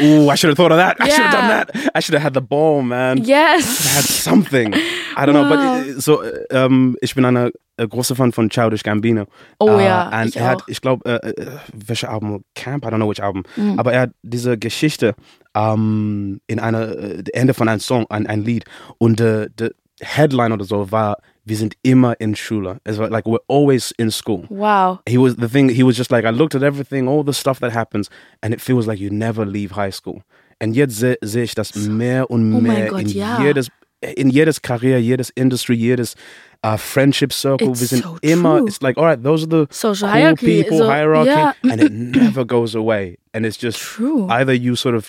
[0.00, 0.96] "Ooh, I should have thought of that.
[1.00, 1.90] I should have done that.
[1.94, 3.18] I should have had the ball, man.
[3.28, 4.74] I had something.
[5.16, 8.48] I don't know, but äh, so, äh, ähm, ich bin eine äh, große Fan von
[8.48, 9.26] Childish Gambino.
[9.58, 12.44] Oh Äh, ja, und er hat, ich glaube, äh, äh, welche Album?
[12.54, 12.84] Camp?
[12.84, 13.42] I don't know which album.
[13.56, 13.78] Mhm.
[13.78, 15.14] Aber er hat diese Geschichte
[15.54, 18.64] ähm, in einer äh, Ende von einem Song, ein, ein Lied.
[18.98, 22.78] Und äh, the Headline oder so war, wir sind immer in Schule.
[22.86, 24.44] It's like, we're always in school.
[24.48, 25.00] Wow.
[25.08, 25.68] He was the thing.
[25.68, 28.08] He was just like I looked at everything, all the stuff that happens,
[28.42, 30.22] and it feels like you never leave high school.
[30.60, 33.40] And jetzt sehe seh ich das mehr und Oh mehr Gott, in ja.
[33.42, 33.68] jedes,
[34.16, 36.14] in jedes Karriere, jedes Industry, jedes
[36.62, 37.70] uh, friendship circle.
[37.70, 38.58] It's wir sind so immer.
[38.58, 38.66] true.
[38.68, 41.52] It's like all right, those are the Social cool hierarchy, people, so- hierarchy, yeah.
[41.70, 43.16] and it never goes away.
[43.32, 44.26] And it's just True.
[44.28, 45.08] either you sort of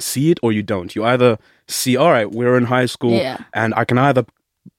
[0.00, 0.94] see it or you don't.
[0.94, 3.38] You either see, all right, we're in high school, Yeah.
[3.52, 4.24] and I can either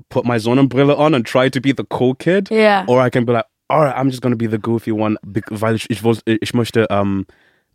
[0.09, 2.85] put my Sonnenbrille on and try to be the cool kid, Yeah.
[2.87, 5.17] or I can be like, all right, I'm just gonna be the goofy one,
[5.49, 7.25] weil ich, ich, ich möchte um,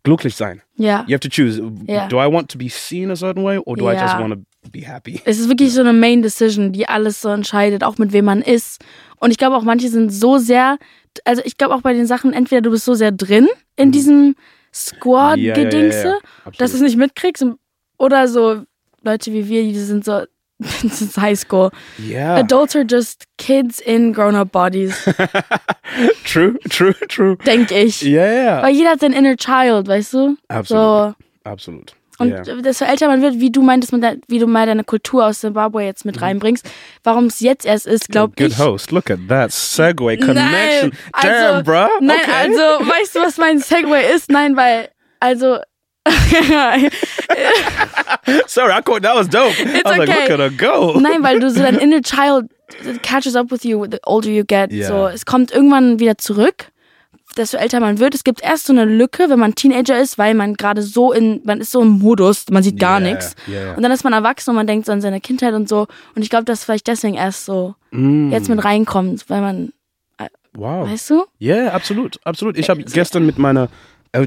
[0.03, 0.61] glücklich sein.
[0.75, 1.05] Ja.
[1.07, 1.61] You have to choose.
[1.87, 2.07] Yeah.
[2.07, 4.19] Do I want to be seen a certain way, or do I just Yeah.
[4.21, 5.21] want to be happy?
[5.25, 8.41] Es ist wirklich so eine Main Decision, die alles so entscheidet, auch mit wem man
[8.41, 8.83] ist.
[9.19, 10.77] Und ich glaube auch, manche sind so sehr,
[11.25, 14.35] also ich glaube auch bei den Sachen, entweder du bist so sehr drin in diesem
[14.73, 16.51] Ja, ja, ja, ja, Squad-Gedingse, ja.
[16.57, 17.45] dass du es nicht mitkriegst.
[17.97, 18.63] Oder so
[19.03, 20.23] Leute wie wir, die sind so,
[20.59, 21.71] das ist Highschool.
[21.99, 22.37] Yeah.
[22.37, 25.03] Adults are just kids in grown-up bodies,
[26.25, 27.37] true, true, true.
[27.45, 28.01] denke ich.
[28.03, 28.63] Yeah.
[28.63, 30.37] Weil jeder hat sein inner child, weißt du?
[30.47, 31.15] Absolut.
[31.15, 31.49] So.
[31.49, 31.95] Absolut.
[32.19, 32.61] Und yeah.
[32.61, 33.93] desto älter man wird, wie du meintest,
[34.27, 36.65] wie du mal deine Kultur aus Zimbabwe jetzt mit reinbringst,
[37.03, 38.43] warum es jetzt erst ist, glaube Mhm.
[38.43, 38.59] Good ich.
[38.59, 38.91] host.
[38.91, 40.91] Look at that segue connection.
[40.91, 41.87] Nein, also, Damn, bruh.
[42.01, 42.31] Nein, okay.
[42.31, 44.29] also, weißt du, was mein Segway ist?
[44.31, 45.57] Nein, weil, also,
[48.47, 49.53] Sorry, I thought that was dope.
[49.59, 50.21] I was like, okay.
[50.21, 50.99] look at her go.
[50.99, 52.45] nein, weil du so dein inner child
[53.03, 54.71] catches up with you the older you get.
[54.71, 54.87] Ja.
[54.87, 56.71] So, es kommt irgendwann wieder zurück,
[57.37, 58.15] desto älter man wird.
[58.15, 61.41] Es gibt erst so eine Lücke, wenn man Teenager ist, weil man gerade so in,
[61.43, 63.35] man ist so im Modus, man sieht gar Yeah, nichts.
[63.47, 63.75] yeah.
[63.75, 65.87] Und dann ist man erwachsen und man denkt so an seine Kindheit und so.
[66.15, 68.31] Und ich glaube, dass vielleicht deswegen erst so Mm.
[68.31, 69.71] jetzt mit reinkommt, weil man,
[70.55, 70.87] Wow.
[70.89, 71.25] weißt du?
[71.39, 72.57] Ja, absolut, absolut.
[72.57, 73.69] Ich habe gestern mit meiner,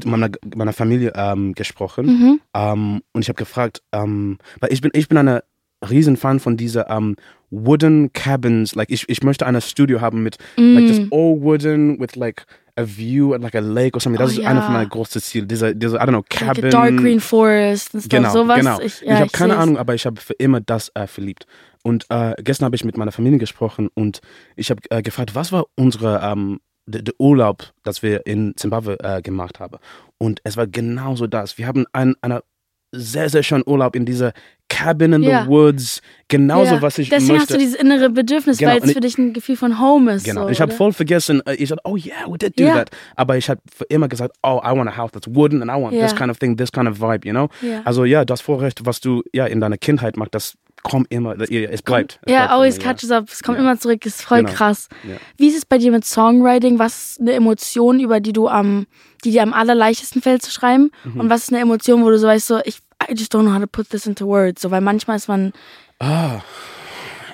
[0.05, 2.41] meiner, meiner Familie ähm, gesprochen Mhm.
[2.53, 5.43] ähm, und ich habe gefragt, ähm, weil ich bin, ich bin eine
[5.89, 7.15] Riesenfan von dieser ähm,
[7.49, 8.75] wooden cabins.
[8.75, 10.87] Like ich, ich möchte ein Studio haben mit like Mm.
[10.87, 12.45] just all wooden with like
[12.77, 14.19] a view at like a lake or something.
[14.19, 14.79] Das Oh, ist einer von ja.
[14.79, 15.47] meinen großen Zielen.
[15.47, 16.65] Dieser, dieser, I don't know, Like cabin.
[16.65, 18.57] a dark green forest und Genau, sowas.
[18.59, 18.79] genau.
[18.79, 19.57] Ich, Ich, ja, habe keine.
[19.57, 21.45] Ahnung, aber ich habe für immer das äh, verliebt.
[21.83, 24.19] Und äh, gestern habe ich mit meiner Familie gesprochen und
[24.55, 28.97] ich habe äh, gefragt, was war unsere ähm, der der Urlaub, das wir in Zimbabwe
[29.01, 29.77] äh, gemacht haben.
[30.17, 31.57] Und es war genauso das.
[31.57, 32.43] Wir haben ein, eine
[32.91, 34.33] sehr, sehr schönen Urlaub in dieser
[34.69, 35.43] Cabin in Ja.
[35.43, 36.01] the Woods.
[36.27, 37.41] Genauso, Ja, was ich Deswegen möchte.
[37.41, 40.25] hast du dieses innere Bedürfnis, Genau, weil es für dich ein Gefühl von Home ist.
[40.25, 40.43] Genau.
[40.43, 42.75] So, ich habe voll vergessen, äh, ich sagte, oh yeah, we did do Ja.
[42.75, 42.89] that.
[43.15, 45.93] Aber ich habe immer gesagt, oh, I want a house that's wooden and I want
[45.93, 46.17] this Ja.
[46.17, 47.49] kind of thing, this kind of vibe, you know?
[47.61, 47.81] Ja.
[47.85, 51.49] Also ja, das Vorrecht, was du ja in deiner Kindheit machst, das kommt immer, es
[51.49, 51.73] bleibt.
[51.73, 52.91] Es bleibt Ja, always immer, ja.
[52.93, 53.29] catches up.
[53.31, 53.63] Es kommt Ja.
[53.63, 54.05] immer zurück.
[54.05, 54.51] Ist voll Genau.
[54.51, 54.87] krass.
[55.07, 55.15] Ja.
[55.37, 56.77] Wie ist es bei dir mit Songwriting?
[56.79, 58.85] Was ist eine Emotion, über die du am,
[59.23, 60.91] die dir am allerleichtesten fällt zu schreiben?
[61.03, 61.19] Mhm.
[61.21, 63.53] Und was ist eine Emotion, wo du so weißt, so, ich, I just don't know
[63.53, 64.61] how to put this into words.
[64.61, 65.53] So, weil manchmal ist man,
[65.99, 66.41] Ah,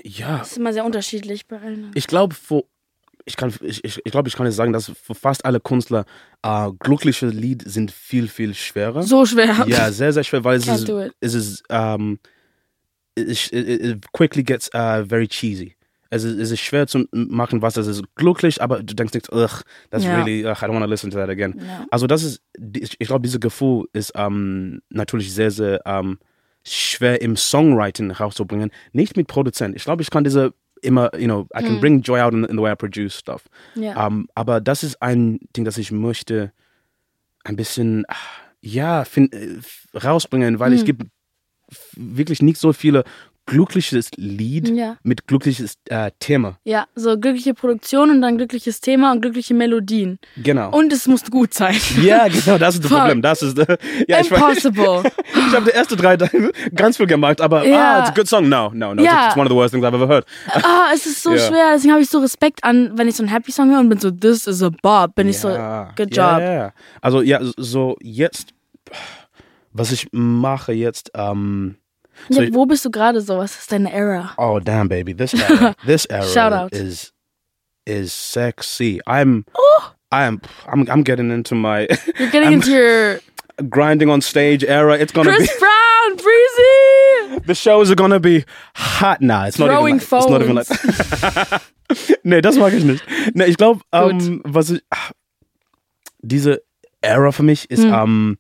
[0.04, 0.38] ja.
[0.40, 1.92] das ist immer sehr unterschiedlich bei allen.
[1.96, 2.36] Ich glaube,
[3.26, 6.06] ich kann, ich, ich, ich glaube, ich kann jetzt sagen, dass für fast alle Künstler
[6.44, 9.04] äh, glückliche Lied sind viel, viel schwerer.
[9.04, 9.66] So schwer.
[9.68, 11.14] Ja, sehr, sehr schwer, weil es Can't ist, do it.
[11.22, 12.20] es ist, um,
[13.16, 15.76] it, it, it quickly gets uh, very cheesy.
[16.14, 18.04] Es ist, es ist schwer zu machen, was das ist.
[18.16, 20.16] Glücklich, aber du denkst nicht, ugh, that's Ja.
[20.18, 21.60] really, ugh, I don't want to listen to that again.
[21.60, 21.86] Ja.
[21.92, 22.42] Also das ist,
[22.76, 26.20] ich, ich glaube, dieses Gefühl ist ähm, natürlich sehr, sehr ähm,
[26.64, 28.72] schwer im Songwriting rauszubringen.
[28.92, 29.76] Nicht mit Produzent.
[29.76, 32.58] Ich glaube, ich kann diese immer, you know, I can bring joy out in, in
[32.58, 33.44] the way I produce stuff.
[33.76, 34.08] Ja.
[34.08, 36.52] Ähm, aber das ist ein Ding, das ich möchte
[37.46, 38.06] ein bisschen,
[38.62, 40.78] ja, fin- äh, rausbringen, weil Hm.
[40.78, 41.04] es gibt
[41.96, 43.04] wirklich nicht so viele
[43.46, 44.96] glückliches Lied Ja.
[45.04, 46.58] mit glückliches äh, Thema.
[46.64, 50.18] ja, so glückliche Produktion und dann glückliches Thema und glückliche Melodien.
[50.38, 50.70] Genau.
[50.72, 51.76] Und es muss gut sein.
[52.02, 52.92] ja, genau, das ist das.
[53.00, 53.22] Problem.
[53.22, 53.78] Das ist, äh,
[54.08, 55.04] ja, ich, weiß- Impossible.
[55.50, 56.18] ich habe die ersten drei
[56.74, 57.96] ganz viel gemacht, aber Ja.
[57.96, 58.48] ah, it's a good song.
[58.48, 59.04] No, no, no.
[59.04, 59.28] Ja.
[59.28, 60.26] It's one of the worst things I've ever heard.
[60.48, 61.38] Ah, es ist so Ja.
[61.40, 61.72] schwer.
[61.74, 64.00] Deswegen habe ich so Respekt an, wenn ich so einen Happy Song höre und bin
[64.00, 65.50] so, this is a bob, bin ich so,
[65.98, 66.72] good job.
[67.02, 68.54] Also ja, so jetzt,
[69.74, 71.76] was ich mache jetzt, ähm,
[72.30, 73.38] Ja, So- wo bist du gerade so?
[73.38, 74.32] Was ist deine Era?
[74.38, 75.14] Oh damn, baby!
[75.14, 76.74] This era, this era Shout out.
[76.74, 77.12] is
[77.86, 79.00] is sexy.
[79.08, 79.46] I'm
[80.12, 80.42] I am.
[80.72, 80.88] I'm.
[80.90, 81.88] I'm getting into my
[82.20, 83.20] You're getting I'm into your
[83.70, 84.96] grinding on stage era.
[84.98, 85.60] It's gonna Chris be.
[85.60, 87.40] Brown, Breezy.
[87.48, 88.46] The shows are gonna be
[88.76, 89.46] hot now.
[89.46, 90.08] It's not Throwing even.
[90.12, 91.62] Like, it's not even like.
[92.24, 93.04] nee, das mag ich nicht.
[93.34, 95.10] Nee, ich glaube, ähm, was ich, ah,
[96.22, 96.62] diese
[97.02, 97.94] Era für mich ist, Hm.
[97.94, 98.38] ähm,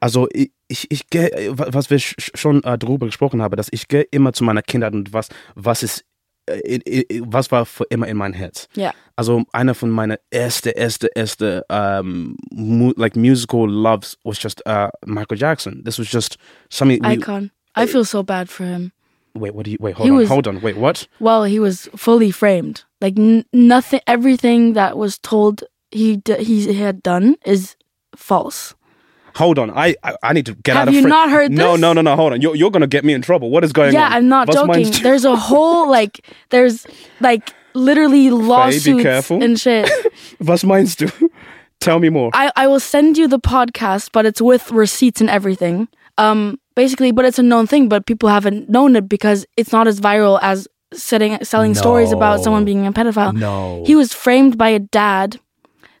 [0.00, 3.86] also ich, ich, ich gehe, was wir sch- schon äh, darüber gesprochen haben, dass ich
[3.88, 6.04] gehe immer zu meiner Kindheit und was, was ist,
[6.46, 8.68] äh, was war für immer in mein Herz.
[8.74, 8.92] Ja.
[9.16, 14.88] Also einer von meiner erste, erste, erste um, mu like musical loves was just uh,
[15.06, 15.82] Michael Jackson.
[15.84, 16.36] This was just
[16.70, 17.00] something.
[17.02, 17.50] we- Icon.
[17.76, 18.92] I feel so bad for him.
[19.34, 19.78] wait, what do you?
[19.80, 20.60] Wait, hold He on, was- hold on.
[20.62, 21.06] Wait, what?
[21.20, 22.84] Well, he was fully framed.
[23.00, 27.76] Like n- nothing, everything that was told he d- he had done is
[28.16, 28.74] false.
[29.36, 29.70] Hold on.
[29.70, 30.94] I I, I need to get Have out of.
[30.94, 31.80] Have you not heard No, this?
[31.80, 32.16] no, no, no.
[32.16, 32.40] Hold on.
[32.40, 33.50] You're you're gonna get me in trouble.
[33.50, 34.10] What is going yeah, on?
[34.10, 34.90] Yeah, I'm not Was joking.
[35.02, 36.86] There's a whole like there's
[37.20, 39.42] like literally lawsuits careful.
[39.42, 39.90] and shit.
[40.40, 41.08] Was meinst du?
[41.80, 42.30] Tell me more.
[42.32, 45.88] I, I will send you the podcast, but it's with receipts and everything.
[46.16, 49.88] Um, basically, but it's a known thing, but people haven't known it because it's not
[49.88, 53.34] as viral as setting selling stories about someone being a pedophile.
[53.34, 53.82] no.
[53.86, 55.40] He was framed by a dad.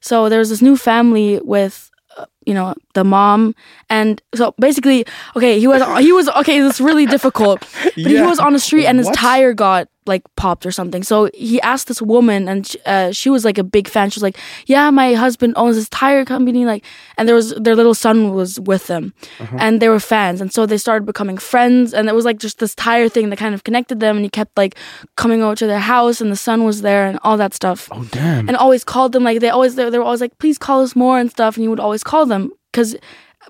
[0.00, 3.54] So there's this new family with, uh, you know, the mom,
[3.90, 5.04] and so basically,
[5.36, 6.60] okay, he was he was okay.
[6.60, 9.16] This is really difficult, but he was on the street and his What?
[9.16, 11.04] tire got like popped or something.
[11.04, 14.10] So he asked this woman, and sh- uh, she was like a big fan.
[14.10, 16.84] She was like, "Yeah, my husband owns this tire company." Like,
[17.16, 19.56] and there was their little son was with them, Uh-huh.
[19.60, 21.94] and they were fans, and so they started becoming friends.
[21.94, 24.16] And it was like just this tire thing that kind of connected them.
[24.16, 24.74] And he kept like
[25.16, 28.04] coming over to their house, and the son was there, and all that stuff oh
[28.10, 28.48] damn.
[28.48, 30.96] and always called them like they always they, they were always like please call us
[30.96, 32.41] more and stuff and he would always call them
[32.72, 32.96] because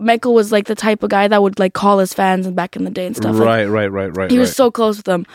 [0.00, 2.76] Michael was like the type of guy that would like call his fans and back
[2.76, 4.30] in the day and stuff like, right, right, right, right.
[4.30, 4.56] he was right.
[4.56, 5.26] so close with them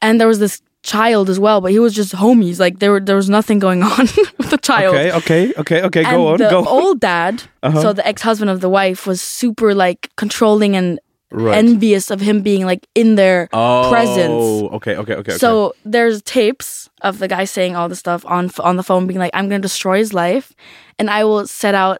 [0.00, 3.00] and there was this child as well but he was just homies like there were
[3.00, 4.06] there was nothing going on
[4.38, 6.04] with the child Okay, okay, okay, okay.
[6.04, 6.66] and Go on, the go on.
[6.68, 7.80] old dad Uh-huh.
[7.80, 11.58] so the ex-husband of the wife was super like controlling and Right.
[11.58, 14.30] envious of him being like in their oh, presence
[14.76, 15.32] okay, okay, okay.
[15.32, 15.38] okay.
[15.38, 19.18] so there's tapes of the guy saying all the stuff on on the phone, being
[19.18, 20.54] like, "I'm going to destroy his life,
[20.96, 21.98] and I will set out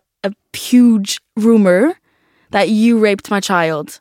[0.56, 1.98] huge rumor
[2.50, 4.00] that you raped my child."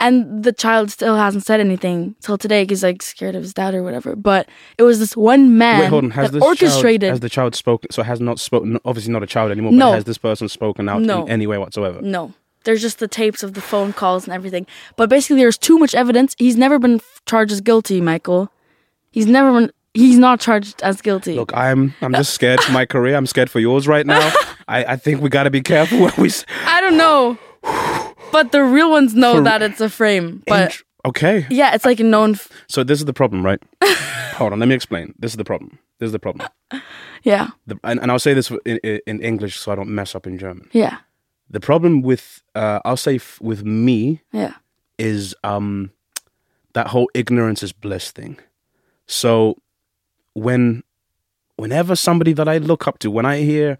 [0.00, 3.74] And the child still hasn't said anything till today because like scared of his dad
[3.74, 4.16] or whatever.
[4.16, 6.10] But it was this one man Wait, hold on.
[6.10, 7.02] Has that this orchestrated.
[7.02, 7.90] child, has the child spoken?
[7.92, 8.78] So has not spoken.
[8.84, 9.70] Obviously, not a child anymore.
[9.72, 9.90] No.
[9.90, 11.22] But has this person spoken out No.
[11.24, 12.02] in any way whatsoever?
[12.02, 14.66] no, there's just the tapes of the phone calls and everything.
[14.96, 16.34] But basically, there's too much evidence.
[16.38, 18.50] He's never been charged as guilty, Michael.
[19.12, 19.70] He's never been.
[19.94, 21.34] He's not charged as guilty.
[21.34, 23.14] Look, I'm I'm just scared for my career.
[23.14, 24.32] I'm scared for yours right now.
[24.68, 26.28] I, I think we got to be careful what we.
[26.28, 27.38] s- I don't know.
[28.32, 30.42] But the real ones know For- that it's a frame.
[30.46, 32.32] But Int- okay, yeah, it's like a known.
[32.32, 33.62] F- so this is the problem, right?
[34.34, 35.14] Hold on, let me explain.
[35.18, 35.78] This is the problem.
[35.98, 36.48] This is the problem.
[37.22, 40.14] yeah, The, and, and I'll say this in, in in English so I don't mess
[40.14, 40.68] up in German.
[40.72, 40.98] yeah,
[41.50, 44.54] The problem with uh, I'll say f- with me yeah,
[44.98, 45.90] is um
[46.72, 48.38] that whole ignorance is bliss thing.
[49.06, 49.56] So
[50.34, 50.82] when
[51.56, 53.78] whenever somebody that I look up to, when I hear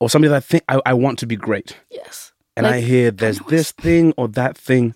[0.00, 2.32] or somebody that I think I, I want to be great, yes.
[2.56, 4.94] and Like I hear there's Kanye this thing or that thing,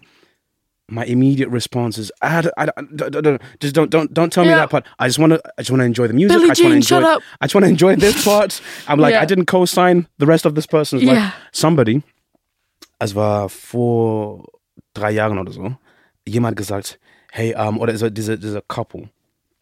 [0.88, 4.32] my immediate response is, I, don't- I, don't- don't- don't- don't- just don't don't don't
[4.32, 4.84] tell me that part.
[4.98, 6.36] I just want to I just want to enjoy the music.
[6.36, 7.00] Billie I just want to Jean, enjoy.
[7.08, 7.22] shut up.
[7.40, 8.60] I just want to enjoy this part.
[8.88, 9.22] I'm like Yeah.
[9.22, 11.30] I didn't co-sign the rest of this person's like Yeah.
[11.52, 12.02] somebody.
[13.00, 14.44] Es war vor
[14.94, 15.76] drei Jahren oder so.
[16.28, 16.98] Jemand gesagt,
[17.32, 19.08] hey, um, oder so diese diese Couple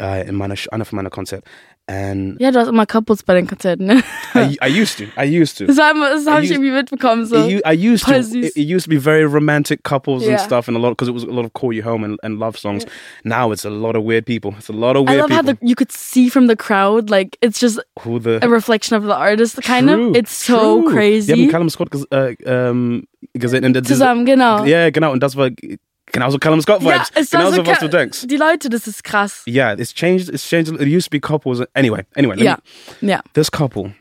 [0.01, 1.45] äh, in meiner einer von meiner Konzert.
[1.87, 4.03] And Ja, du hast immer Couples bei den Konzerten, ne?
[4.37, 5.65] I, I used to, I used to.
[5.67, 7.27] Das habe das hab ich irgendwie mitbekommen.
[7.27, 7.37] So.
[7.49, 8.13] I used to.
[8.13, 8.57] Voll It, süß.
[8.57, 11.25] it used to be very romantic couples and stuff, and a lot because it was
[11.25, 12.85] a lot of "Call You Home" and, and love songs.
[13.25, 14.55] Now it's a lot of weird people.
[14.57, 15.55] It's a lot of I weird love how people.
[15.61, 19.03] the, you could see from the crowd, like it's just who the a reflection of
[19.05, 20.17] the artist, kind True, of.
[20.17, 20.93] It's so true.
[20.93, 21.33] crazy.
[21.35, 23.65] Die haben Callum Scott ges äh, uh, ähm, um, gesehen.
[23.65, 24.65] Und das- Zusammen, genau.
[24.65, 25.11] Ja, genau.
[25.11, 25.51] Und das war
[26.13, 27.11] genauso Callum Scott Ja, Vibes.
[27.15, 28.27] das genauso so was du denkst.
[28.27, 29.43] Die Leute, das ist krass.
[29.47, 30.29] Yeah, it's changed.
[30.29, 30.73] It's changed.
[30.81, 31.63] It used to be couples.
[31.75, 32.43] Anyway, anyway.
[32.43, 32.59] Ja,
[33.01, 33.23] me- ja.
[33.35, 33.95] this couple,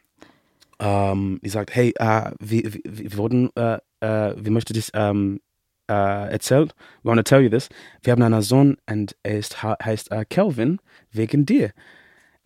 [0.80, 5.42] ähm, die sagt, hey, äh, wir, wir, wir wurden, äh, äh, wir möchten dich ähm,
[5.90, 7.70] äh, erzählt, we want to tell you this.
[8.04, 10.80] Wir haben einen Sohn und er ist, heißt äh, Kelvin
[11.12, 11.72] wegen dir.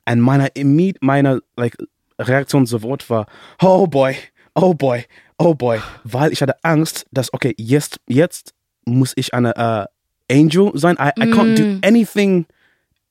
[0.10, 0.50] Und meine,
[1.02, 1.78] meine like,
[2.20, 3.28] Reaktion sofort war,
[3.62, 4.16] oh boy,
[4.56, 5.06] oh boy,
[5.38, 8.54] oh boy, weil ich hatte Angst, dass, okay, jetzt, jetzt
[8.86, 9.86] muss ich eine äh,
[10.32, 10.96] Angel sein.
[11.00, 12.46] I, I can't do anything,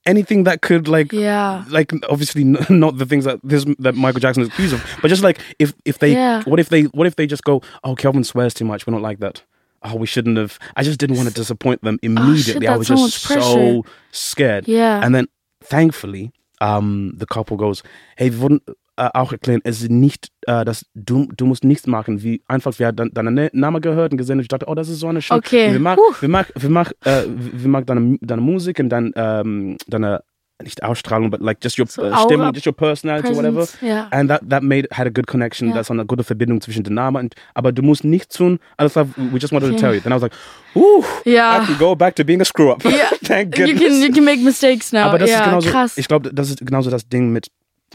[0.06, 1.64] anything that could like Ja.
[1.70, 5.22] like obviously not the things that this that Michael Jackson is accused of, but just
[5.22, 6.42] like if if they Yeah.
[6.46, 9.02] what if they what if they just go oh Kelvin swears too much we're not
[9.02, 9.42] like that
[9.84, 12.96] oh we shouldn't have I just didn't want to disappoint them immediately I was so
[12.96, 15.04] just so scared Yeah.
[15.04, 15.26] and then
[15.62, 17.82] thankfully um the couple goes
[18.16, 18.60] hey wir wurden
[18.96, 22.78] äh, auch erklären, es ist nicht, äh, dass du, du musst nichts machen, wie einfach,
[22.78, 25.08] wir haben deinen ne- Namen gehört und gesehen und ich dachte, oh, das ist so
[25.08, 25.72] eine schöne, Okay.
[25.72, 26.14] wir mag, Huh.
[26.20, 30.22] wir mag, äh, wir deine, deine Musik und dein, ähm, deine,
[30.62, 33.60] nicht Ausstrahlung, but like just your So äh, Aura, Stimmung, just your personality, whatever.
[33.66, 34.06] Presence, ja.
[34.12, 36.94] And that, that made, had a good connection, das war eine gute Verbindung zwischen den
[36.94, 39.80] Namen, und, aber du musst nichts tun, alles klar, we just wanted to Okay.
[39.80, 40.00] tell you.
[40.00, 40.32] Then I was like,
[40.76, 41.62] ooh, Ja.
[41.62, 42.84] I can go back to being a screw-up.
[42.84, 42.90] Ja.
[43.24, 43.88] Thank You goodness.
[43.88, 45.00] can, you can make mistakes now.
[45.08, 45.96] Aber das ja, ist genauso, krass.
[45.98, 47.48] ich glaube, das ist genauso das Ding mit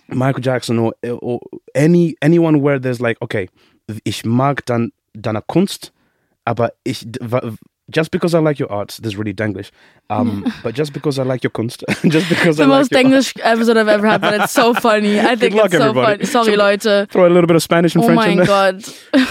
[0.10, 1.39] Michael Jackson or, or
[1.75, 3.49] any, anyone where there's like, okay,
[4.05, 5.91] ich mag dann deine Kunst,
[6.45, 7.05] aber ich,
[7.89, 9.71] just because I like your art, this is really Denglish,
[10.10, 13.33] um, but just because I like your Kunst, just because the I most your English
[13.41, 15.19] episode I've ever had, but it's so funny.
[15.19, 16.25] I think luck, it's so everybody.
[16.25, 16.25] funny.
[16.25, 17.12] Sorry, So- Leute.
[17.12, 18.45] throw a little bit of Spanish and Oh French my in there.
[18.45, 18.86] god.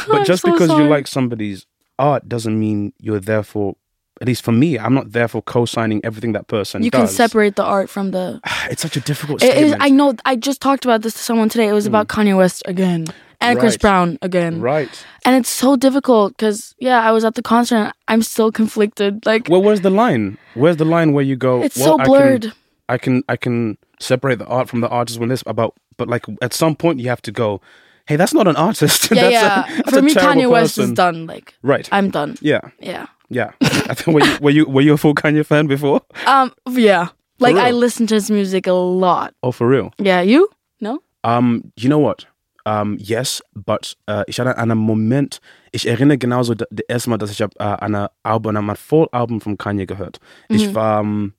[0.09, 1.66] But just so because you like somebody's
[1.98, 3.76] art doesn't mean you're therefore,
[4.20, 7.64] at least for me, I'm not therefore co-signing everything that person you can separate the
[7.64, 8.40] art from the.
[8.70, 9.74] It's such a difficult It statement.
[9.74, 9.76] is.
[9.81, 10.14] I know.
[10.24, 11.68] I just talked about this to someone today.
[11.68, 12.14] It was about mm.
[12.24, 13.07] Kanye West again
[13.40, 14.61] and Chris Brown again.
[14.61, 15.05] right.
[15.24, 17.76] And it's so difficult because yeah, I was at the concert.
[17.76, 19.26] and I'm still conflicted.
[19.26, 20.38] Like Well, where's the line?
[20.55, 21.62] Where's the line where you go?
[21.62, 22.52] it's well, so I can- blurred.
[22.88, 26.24] I can I can separate the art from the artist when this about but like
[26.40, 27.61] at some point you have to go,
[28.07, 29.11] hey, that's not an artist.
[29.11, 29.81] yeah, that's yeah.
[29.87, 31.26] A, For me, Kanye West is done.
[31.26, 31.88] Like Right.
[31.92, 32.37] I'm done.
[32.40, 32.61] yeah.
[32.81, 33.07] Yeah.
[33.28, 33.52] Yeah.
[33.62, 36.00] I think were you were you were you a full Kanye fan before?
[36.26, 36.52] Um.
[36.70, 37.08] Yeah.
[37.38, 39.34] Like I listen to his music a lot.
[39.42, 39.92] Oh, for real?
[39.98, 40.22] Yeah.
[40.22, 40.48] You?
[40.80, 41.00] No.
[41.22, 42.24] Um, you know what?
[42.64, 47.30] Um, yes, but uh, ich hatte einen Moment, ich erinnere genauso das erste Mal, dass
[47.30, 50.18] ich hab, äh, eine Album, ein Vollalbum von Kanye gehört.
[50.48, 51.34] Ich war, ähm,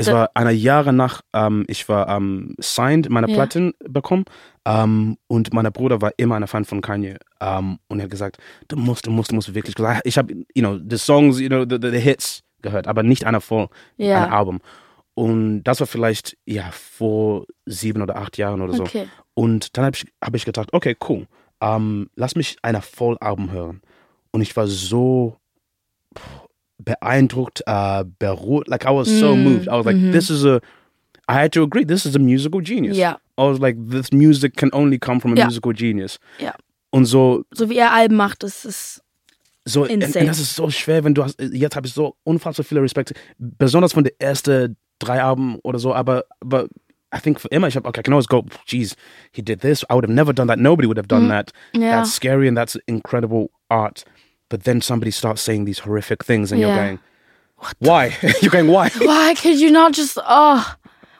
[0.00, 3.34] es war eine Jahre nach, ähm, ich war ähm, signed, meine Ja.
[3.34, 4.24] Platten bekommen
[4.64, 8.38] ähm, und mein Bruder war immer ein Fan von Kanye ähm, und er hat gesagt,
[8.68, 11.64] du musst, du musst, du musst wirklich, ich habe, you know, the songs, you know,
[11.68, 14.24] the, the, the hits gehört, aber nicht eine voll, Ja.
[14.24, 14.60] ein Album.
[15.14, 18.84] Und das war vielleicht, ja, vor sieben oder acht Jahren oder so.
[18.84, 19.06] Okay.
[19.34, 21.26] Und dann habe ich, hab ich gedacht, okay, cool,
[21.60, 23.82] ähm, lass mich ein Vollalbum hören.
[24.30, 25.36] Und ich war so
[26.84, 29.68] beeindruckt, äh, beruhigt, like I was so Mm, moved.
[29.68, 30.60] I was like, this is a,
[31.28, 32.96] I had to agree, this is a musical genius.
[32.96, 33.16] Yeah.
[33.38, 35.44] I was like, this music can only come from a Ja.
[35.46, 36.18] musical genius.
[36.38, 36.54] Ja.
[36.90, 39.02] Und so, So wie er Alben macht, das ist
[39.64, 42.82] so und, das ist so schwer, wenn du hast, jetzt habe ich so unfassbar viele
[42.82, 46.66] Respekt, besonders von den ersten drei Alben oder so, aber, aber
[47.14, 48.94] I think for immer, ich habe, okay, I can always go, geez,
[49.32, 51.52] he did this, I would have never done that, nobody would have done that.
[51.76, 51.90] Yeah.
[51.98, 54.04] That's scary and that's incredible art.
[54.50, 56.84] But then somebody starts saying these horrific things and you're Yeah.
[56.84, 56.98] going,
[57.78, 58.14] why?
[58.42, 58.88] you're going, why?
[59.00, 60.60] Why could you not just oh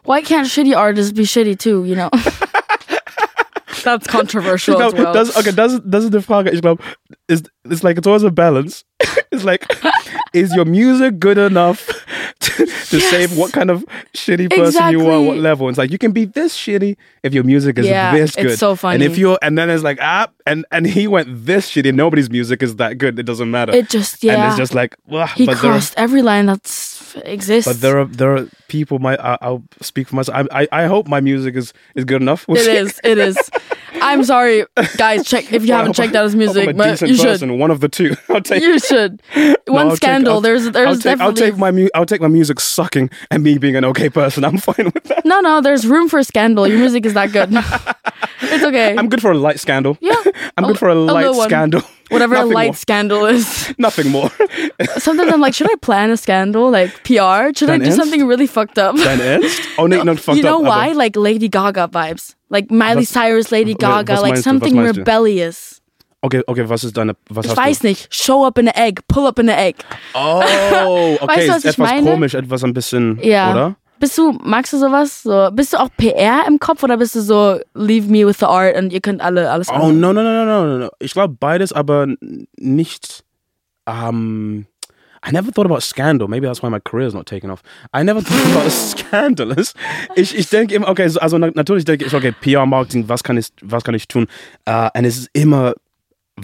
[0.05, 2.11] why can't shitty artists be shitty too, you know?
[3.85, 5.13] That's controversial No, as well.
[5.15, 6.51] das, okay, das, das ist die Frage.
[6.53, 6.83] Ich glaube,
[7.29, 8.85] it's, it's like it's always a balance.
[9.33, 9.65] it's like,
[10.35, 11.89] is your music good enough
[12.45, 13.11] to, to Yes.
[13.11, 15.41] say what kind of shitty person you are, what Exactly.
[15.41, 15.69] level?
[15.69, 18.59] It's like you can be this shitty if your music is Yeah, this it's good.
[18.59, 19.21] so And if funny.
[19.21, 21.93] you're, and then it's like ah, and and he went this shitty.
[21.95, 23.19] Nobody's music is that good.
[23.19, 23.75] It doesn't matter.
[23.75, 24.49] it just And yeah.
[24.49, 27.71] it's just like, ugh, he but there, are, crossed every line that's exists.
[27.71, 28.99] but there are there are people.
[28.99, 30.47] My I, I'll speak for myself.
[30.51, 32.47] I, I I hope my music is is good enough.
[32.49, 32.77] We'll it see.
[32.77, 33.01] is.
[33.05, 33.39] It is.
[34.03, 34.65] I'm sorry,
[34.97, 35.27] guys.
[35.27, 37.25] Check if you haven't checked out his music, a but you should.
[37.27, 37.59] person.
[37.59, 38.15] One of the two.
[38.29, 38.63] I'll take.
[38.63, 39.21] You should.
[39.67, 40.41] One take- scandal.
[40.41, 43.59] There's there's I'll take, I'll take my mu- I'll take my music sucking and me
[43.59, 44.45] being an okay person.
[44.45, 45.25] I'm fine with that.
[45.25, 45.61] no no.
[45.61, 46.67] There's room for a scandal.
[46.67, 47.51] Your music is that good.
[48.43, 48.97] it's okay.
[48.97, 49.99] I'm good for a light scandal.
[50.01, 50.15] Yeah,
[50.57, 51.83] I'm a- good for a a light little one.
[52.11, 52.75] Whatever a light more.
[52.75, 53.73] scandal is.
[53.79, 54.31] Nothing more.
[54.99, 57.55] Sometimes I'm like, should I plan a scandal, like PR?
[57.57, 57.97] Should I do Ernst?
[57.97, 58.97] something really fucked up?
[58.97, 59.61] Dein Ernst?
[59.79, 60.37] Oh nee, not fucked up.
[60.37, 60.69] you know up.
[60.69, 60.87] why?
[60.91, 64.51] aber- Like Lady Gaga vibes, like Miley Was- Cyrus, Lady Gaga, like meinst du?
[64.51, 65.81] Was something rebellious.
[66.23, 67.87] Okay, okay, was ist deine, was Ich weiß du?
[67.89, 68.13] nicht.
[68.13, 69.77] Show up in an egg, pull up in an egg.
[70.15, 72.11] Oh, okay, Weißt du, ist etwas meine?
[72.11, 73.53] komisch, etwas ein bisschen, Ja.
[73.53, 73.77] oder?
[74.01, 75.23] Bist du, magst du sowas?
[75.23, 78.47] So, bist du auch PR im Kopf oder bist du so, leave me with the
[78.47, 79.93] art und ihr könnt alle alles Oh, andere?
[79.93, 80.91] no, no, no, no, no, no, no.
[80.99, 82.07] Ich glaube beides, aber
[82.57, 83.23] nicht,
[83.87, 84.67] um,
[85.23, 86.29] I never thought about scandal.
[86.29, 87.63] Maybe that's why my career is not taking off.
[87.93, 89.75] I never thought about scandalous.
[90.17, 93.37] Ich, ich denke immer, okay, so- also na, natürlich denke ich, okay, PR-Marketing, was kann
[93.37, 94.29] ich, was kann ich tun?
[94.67, 95.75] Uh, und es ist immer,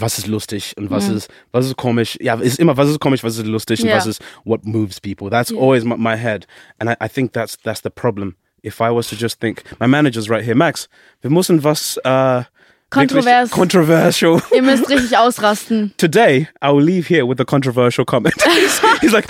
[0.00, 2.16] was ist lustig und was ist, was ist komisch?
[2.20, 5.30] Ja, ist immer, was ist komisch, was ist lustig und was ist, what moves people?
[5.30, 5.60] That's Yeah.
[5.60, 6.46] always my, my head.
[6.78, 8.36] And I, I think that's, that's the problem.
[8.62, 10.88] If I was to just think, my manager's right here, Max,
[11.22, 12.44] wir müssen was, uh,
[12.90, 13.50] Kontrovers.
[13.50, 14.40] Controversial.
[14.54, 15.92] Ihr müsst richtig ausrasten.
[15.98, 18.34] Today, I will leave here with a controversial comment.
[18.44, 19.26] he's, he's like,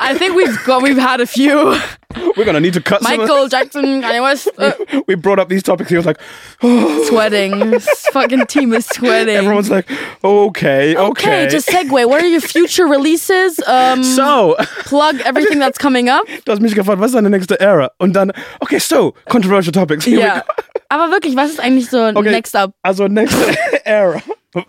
[0.00, 1.76] I think we've got, we've had a few.
[2.38, 3.18] We're gonna need to cut some.
[3.18, 4.72] Michael Jackson, Kanye West, uh,
[5.06, 5.90] we brought up these topics.
[5.90, 6.18] He was like,
[7.06, 7.70] sweating.
[7.70, 9.36] This fucking team is sweating.
[9.36, 9.90] everyone's like,
[10.24, 10.98] okay, okay.
[10.98, 12.08] okay, just segue.
[12.08, 13.60] What are your future releases?
[13.66, 16.24] Um, so, plug everything that's coming up.
[16.44, 17.90] du hast mich gefragt, was ist deine nächste Era?
[17.98, 20.06] Und dann, okay, so, controversial topics.
[20.06, 20.52] Here go.
[20.88, 22.30] Aber wirklich, was ist eigentlich so Okay.
[22.30, 22.72] next up?
[22.82, 23.54] Also, nächste
[23.84, 24.22] Era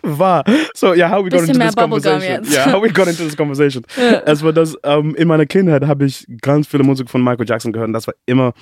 [0.03, 2.21] war, so, yeah, how we got into this conversation.
[2.21, 2.53] jetzt.
[2.53, 3.83] Yeah, how we got into this conversation.
[4.25, 7.71] Es war das, ähm, in meiner Kindheit habe ich ganz viele Musik von Michael Jackson
[7.71, 8.53] gehört und das war immer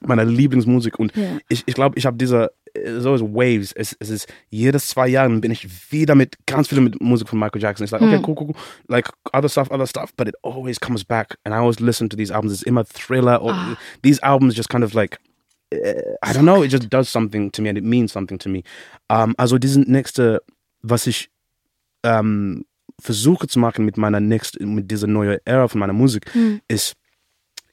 [0.00, 1.38] meine Lieblingsmusik und Ja.
[1.48, 3.72] ich ich, glaube, ich habe diese äh, so ist Waves.
[3.72, 7.38] Es, es ist jedes zwei Jahren bin ich wieder mit ganz viel mit Musik von
[7.38, 7.84] Michael Jackson.
[7.84, 8.56] It's like okay, cool, cool, cool.
[8.88, 12.16] Like other stuff, other stuff, but it always comes back, and I always listen to
[12.16, 12.52] these albums.
[12.54, 13.54] It's immer Thriller or
[14.02, 15.18] these albums just kind of like
[16.22, 16.62] I don't know.
[16.62, 18.62] It just does something to me, and it means something to me.
[19.08, 20.40] Um, also diesen nächste,
[20.82, 21.30] was ich
[22.02, 22.64] ähm,
[23.00, 26.30] versuche zu machen mit meiner nächsten, mit dieser neuen Ära von meiner Musik,
[26.68, 26.94] ist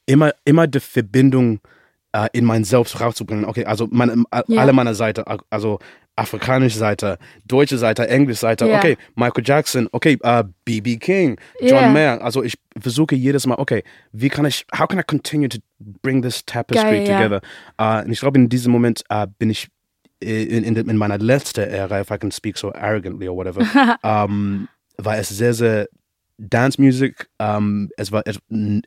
[0.06, 1.60] immer, immer die Verbindung
[2.12, 3.44] äh, in mein Selbst rauszubringen.
[3.44, 4.60] Okay, also meine, Ja.
[4.60, 5.78] alle meiner Seite, also
[6.20, 8.76] afrikanische Seite, deutsche Seite, englische Seite, Ja.
[8.76, 10.96] okay, Michael Jackson, okay, äh, B.B.
[10.98, 11.88] King, John Ja.
[11.88, 12.22] Mayer.
[12.22, 16.22] Also ich versuche jedes Mal, okay, wie kann ich, how can I continue to bring
[16.22, 17.40] this tapestry Geil, together?
[17.78, 19.68] Äh, und ich glaube, in diesem Moment äh, bin ich
[20.20, 23.62] in, in, in meiner letzten Ära, if I can speak so arrogantly or whatever,
[24.04, 24.68] ähm,
[24.98, 25.88] war es sehr, sehr
[26.42, 28.38] Dance Music, ähm, es war et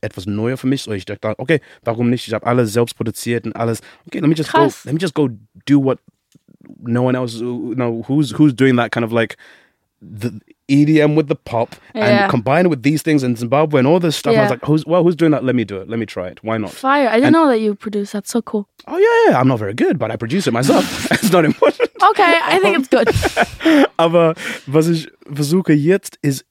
[0.02, 0.82] etwas neuer für mich.
[0.84, 2.28] So ich dachte, okay, warum nicht?
[2.28, 3.80] Ich habe alles selbst produziert und alles.
[4.08, 4.84] Okay, let me just Krass.
[4.84, 4.90] go.
[4.90, 5.30] Let me just go
[5.68, 6.00] do what
[6.82, 7.36] no one else.
[7.36, 9.38] You know, who's who's doing that kind of like
[10.02, 10.32] the
[10.70, 12.24] EDM with the pop Yeah.
[12.24, 14.36] and combine it with these things in Zimbabwe and all this stuff.
[14.36, 15.44] I was like, who's well, who's doing that?
[15.44, 15.88] Let me do it.
[15.90, 16.44] Let me try it.
[16.44, 16.72] Why not?
[16.72, 17.08] Fire.
[17.08, 18.12] I didn't And- know that you produce.
[18.12, 18.68] That's so cool.
[18.88, 19.40] Oh yeah, yeah.
[19.40, 21.10] I'm not very good, but I produce it myself.
[21.12, 21.90] it's not important.
[22.12, 23.08] Okay, I think it's good.
[23.98, 24.36] Aber
[24.68, 26.44] was ich versuche jetzt ist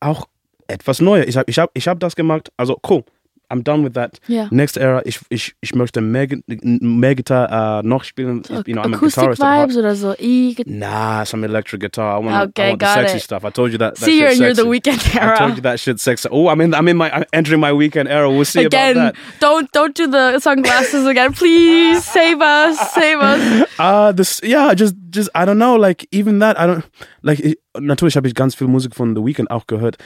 [0.00, 0.26] auch
[0.68, 1.26] etwas Neues.
[1.28, 2.50] Ich habe ich hab, ich hab das gemacht.
[2.56, 3.04] Also cool.
[3.48, 4.18] I'm done with that.
[4.26, 4.48] Ja.
[4.50, 8.42] Next era, ich, ich, ich möchte mehr, mehr Gitarre äh, noch spielen.
[8.66, 9.40] You know, I'm a guitarist.
[9.40, 10.14] vibes oder so.
[10.18, 12.18] E Nah, some electric guitar.
[12.20, 13.22] I want, Okay, I want the sexy it.
[13.22, 13.44] stuff.
[13.44, 13.94] I told you that.
[13.96, 15.34] that See, you're in the weekend era.
[15.34, 16.28] I told you that shit sexy.
[16.30, 16.74] Oh, I'm in.
[16.74, 17.10] I'm in my.
[17.10, 18.28] I'm entering my weekend era.
[18.30, 19.40] We'll see Again, about that.
[19.40, 21.32] don't don't do the sunglasses again.
[21.32, 23.68] Please save us, save us.
[23.78, 26.84] Uh this yeah, just just I don't know, like even that, I don't
[27.22, 29.96] like ich, natürlich habe ich ganz viel Musik von The Weeknd auch gehört.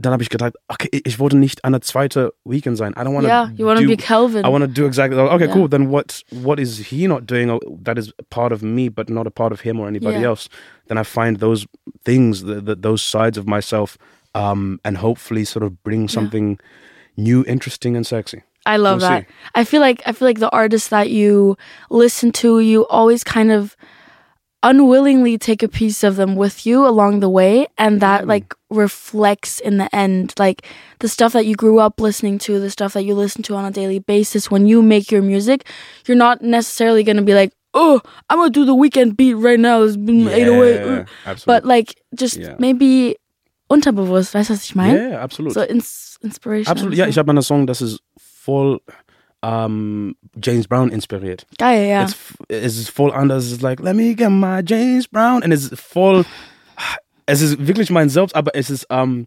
[0.00, 2.92] Dann habe ich gedacht, okay, ich- wollte nicht eine zweite Weekend sein.
[2.92, 4.44] I don't want to Yeah, you want to be Calvin.
[4.44, 5.52] I want to do exactly okay, Yeah.
[5.52, 5.68] cool.
[5.68, 9.26] Then what what is he not doing uh, that is part of me but not
[9.26, 10.28] a part of him or anybody Yeah.
[10.30, 10.48] else?
[10.86, 11.66] Then I find those
[12.04, 13.98] things, the, the, those sides of myself
[14.34, 16.58] um and hopefully sort of bring something
[17.16, 18.42] new, interesting and sexy.
[18.66, 19.22] I love We'll that.
[19.22, 19.34] see.
[19.54, 21.56] I feel like I feel like the artists that you
[21.90, 23.76] listen to, you always kind of
[24.62, 28.28] unwillingly take a piece of them with you along the way and that Mm.
[28.28, 30.66] like reflects in the end like
[30.98, 33.64] the stuff that you grew up listening to the stuff that you listen to on
[33.64, 35.64] a daily basis when you make your music
[36.06, 39.34] you're not necessarily going to be like oh i'm going to do the weekend beat
[39.34, 41.46] right now it's been 808 Yeah, absolutely.
[41.46, 42.56] but like just Yeah.
[42.58, 43.14] maybe
[43.70, 45.54] unterbewusst weißt du was ich meine yeah, absolutely.
[45.54, 48.80] so ins inspiration Absolut, ja, ich habe einen Song, das ist voll
[49.42, 51.46] ähm, James Brown inspiriert.
[51.58, 52.06] geil ja
[52.48, 53.44] es ist voll anders.
[53.46, 55.42] Es ist like, let me get my James Brown.
[55.42, 56.24] Und es ist voll,
[57.26, 59.26] es ist wirklich mein Selbst, aber es ist, ähm,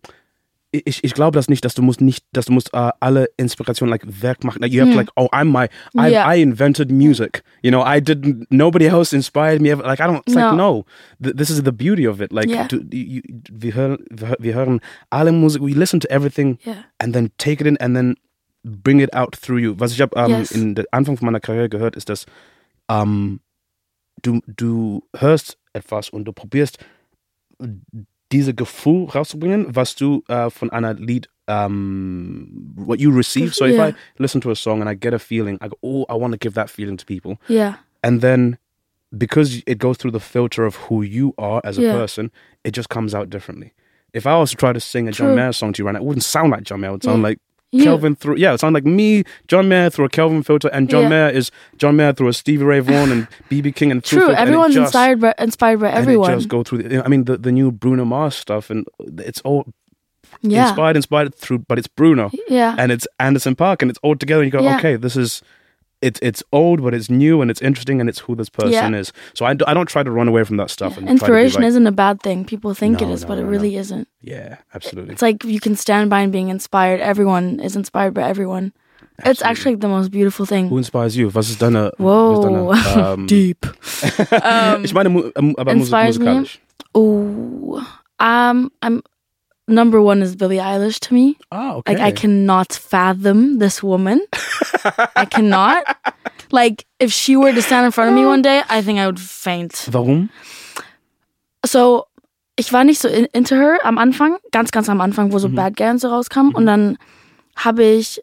[0.74, 3.91] ich, ich glaube das nicht, dass du musst nicht, dass du musst äh, alle Inspirationen
[3.91, 4.62] like Werk machen.
[4.62, 6.34] Like, you have to like, oh, I'm my, I, Yeah.
[6.34, 7.43] I invented music.
[7.62, 9.70] You know, I didn't, nobody else inspired me.
[9.72, 9.84] ever.
[9.84, 10.86] Like, I don't, it's like, no.
[11.22, 12.32] Th- This is the beauty of it.
[12.32, 12.68] Like, Yeah.
[12.70, 13.97] du, you, wir, hören,
[14.39, 16.76] wir hören alle Musik, we listen to everything Yeah.
[16.99, 18.16] and then take it in and then
[18.64, 19.76] bring it out through you.
[19.78, 20.51] Was ich habe ähm, Yes.
[20.51, 22.26] in der Anfang von meiner Karriere gehört, ist, dass
[22.89, 23.39] ähm,
[24.22, 26.78] du, du hörst etwas und du probierst
[28.32, 33.53] diese Gefühl rauszubringen, was du äh, von einer Lied um, what you receive.
[33.53, 33.89] So if Yeah.
[33.89, 36.32] I listen to a song and I get a feeling, I go, oh, I want
[36.34, 37.38] to give that feeling to people.
[37.47, 38.57] yeah And then
[39.16, 41.91] because it goes through the filter of who you are as a Yeah.
[41.93, 42.32] person,
[42.64, 43.74] it just comes out differently.
[44.14, 45.99] If I was to try to sing a John Mayer song to you right now,
[46.01, 46.89] it wouldn't sound like John Mayer.
[46.91, 47.30] It would sound Yeah.
[47.30, 47.39] like
[47.74, 50.89] You- Kelvin through yeah, it sound like me, John Mayer through a Kelvin filter, and
[50.89, 51.09] John Yeah.
[51.09, 54.19] Mayer is John Mayer through a Stevie Ray Vaughan and BB King and True.
[54.19, 56.32] filter, and Everyone's just- inspired by inspired by and everyone.
[56.32, 56.84] it just go through.
[56.84, 58.86] The, I mean, the, the new Bruno Mars stuff, and
[59.19, 59.65] it's all
[60.41, 60.67] yeah.
[60.67, 62.76] inspired, inspired through, but it's Bruno Yeah.
[62.78, 64.41] and it's Anderson Park, and it's all together.
[64.43, 64.78] And you go, Yeah.
[64.78, 65.41] okay, this is.
[66.01, 68.99] It's it's old, but it's new and it's interesting and it's who this person Yeah.
[68.99, 69.13] is.
[69.33, 70.97] So I, do, I don't try to run away from that stuff.
[70.97, 72.43] And try to be Inspiration like, isn't a bad thing.
[72.45, 74.07] People think it No, is, no, but it no, really isn't.
[74.21, 75.13] Yeah, absolutely.
[75.13, 77.01] It's like you can stand by and being inspired.
[77.01, 78.73] Everyone is inspired by everyone.
[79.23, 80.69] It's actually the most beautiful thing.
[80.69, 81.29] Who inspires you?
[81.29, 81.91] Was ist deine?
[81.99, 82.41] Whoa.
[82.41, 83.61] Deine ähm, Deep.
[84.31, 86.45] Um, ich meine, ähm, aber Musik, inspires me?
[86.95, 87.79] Oh,
[88.19, 89.01] um, I'm
[89.72, 91.38] number one is Billie Eilish to me.
[91.51, 91.93] Ah, okay.
[91.93, 94.22] Like I cannot fathom this woman.
[95.15, 95.84] I cannot.
[96.51, 99.05] Like if she were to stand in front of me one day, I think I
[99.05, 99.88] would faint.
[99.91, 100.30] Warum?
[101.65, 102.07] So
[102.57, 105.49] ich war nicht so in, into her am Anfang, ganz ganz am Anfang, wo so
[105.49, 106.97] Bad Guy und so rauskam und dann
[107.55, 108.22] habe ich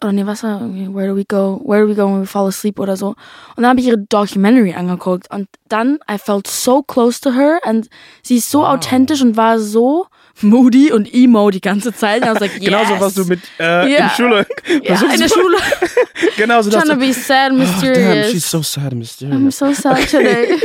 [0.00, 1.60] oder nee, was war Where do we go?
[1.64, 3.08] Where do we go when we fall asleep oder so.
[3.56, 7.60] Und dann habe ich ihre Documentary angeguckt und dann I felt so close to her
[7.64, 7.88] and
[8.22, 10.06] sie ist so authentisch und war so
[10.42, 12.28] moody und emo die ganze Zeit.
[12.28, 12.64] Und like, yes.
[12.64, 14.04] Genauso was du mit äh, Ja.
[14.06, 14.46] in Schule.
[14.82, 15.56] ja, in der Schule.
[16.36, 16.82] Genauso das.
[16.84, 18.30] Trying to be sad and Oh, damn, mysterious.
[18.32, 19.58] she's so sad and I'm mysterious.
[19.58, 20.56] so sad today.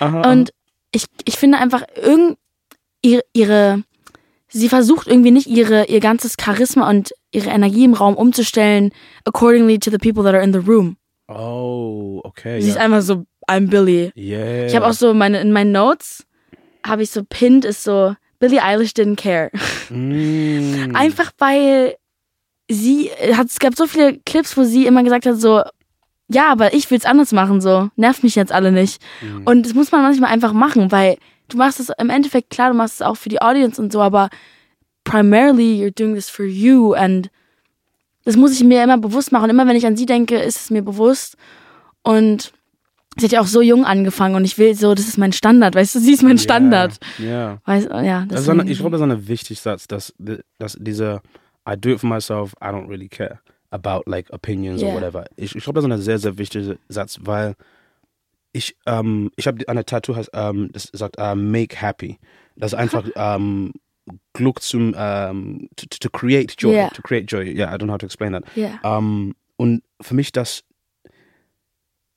[0.00, 0.50] Aha, Und
[0.92, 2.38] ich, ich finde einfach irgend
[3.02, 3.82] ihre, ihre
[4.50, 8.92] sie versucht irgendwie nicht ihre ihr ganzes Charisma und ihre Energie im Raum umzustellen
[9.26, 10.96] accordingly to the people that are in the room.
[11.28, 12.60] Oh, okay.
[12.62, 12.82] Sie ist ja.
[12.82, 14.10] einfach so I'm Billy.
[14.16, 14.66] Yeah.
[14.66, 16.24] Ich habe auch so meine in meinen Notes
[16.86, 19.50] habe ich so pinned ist so Billie Eilish didn't care.
[19.90, 20.92] Mm.
[20.94, 21.96] Einfach weil
[22.70, 25.62] sie hat es gab so viele Clips, wo sie immer gesagt hat so
[26.30, 27.88] ja, aber ich will's anders machen so.
[27.96, 29.00] Nervt mich jetzt alle nicht.
[29.22, 29.42] Mhm.
[29.46, 31.16] Und das muss man manchmal einfach machen, weil
[31.48, 34.02] du machst es im Endeffekt klar, du machst es auch für die Audience und so,
[34.02, 34.28] aber
[35.04, 37.30] primarily you're doing this for you and
[38.24, 39.48] das muss ich mir immer bewusst machen.
[39.48, 41.38] Immer wenn ich an sie denke, ist es mir bewusst.
[42.02, 42.52] Und
[43.18, 45.74] sie hat ja auch so jung angefangen und ich will so, das ist mein Standard,
[45.74, 46.98] weißt du, sie ist mein Standard.
[47.18, 47.58] Ja.
[47.64, 50.14] Weißt, ja, Das ist eine, ich glaube, das ist ein wichtiger Satz, dass,
[50.58, 51.22] dass dieser
[51.68, 53.40] I do it for myself, I don't really care
[53.70, 54.90] about like opinions Yeah.
[54.90, 55.26] or whatever.
[55.36, 57.54] Ich, ich glaube, das ist ein sehr, sehr wichtiger Satz, weil
[58.52, 62.18] ich, ähm, ich habe eine Tattoo, heißt, ähm, das sagt äh, make happy.
[62.56, 63.72] Das ist einfach ähm,
[64.32, 66.72] Glück zum, ähm, to, to create joy.
[66.72, 66.88] Yeah.
[66.90, 67.42] To create joy.
[67.44, 68.44] Yeah, I don't know how to explain that.
[68.56, 68.78] Ja.
[68.82, 70.64] Ähm, und für mich das,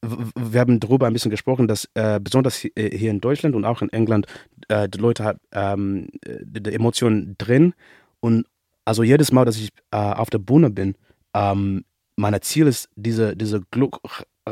[0.01, 3.81] wir haben darüber ein bisschen gesprochen, dass äh, besonders äh, hier in Deutschland und auch
[3.81, 4.25] in England
[4.67, 7.73] äh, die Leute haben ähm, äh, die, Emotionen drin
[8.19, 8.45] und
[8.85, 10.95] also jedes Mal, dass ich äh, auf der Bühne bin,
[11.33, 11.85] ähm,
[12.15, 13.99] mein Ziel ist, diese, diese Glück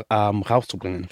[0.08, 1.08] ähm, rauszubringen.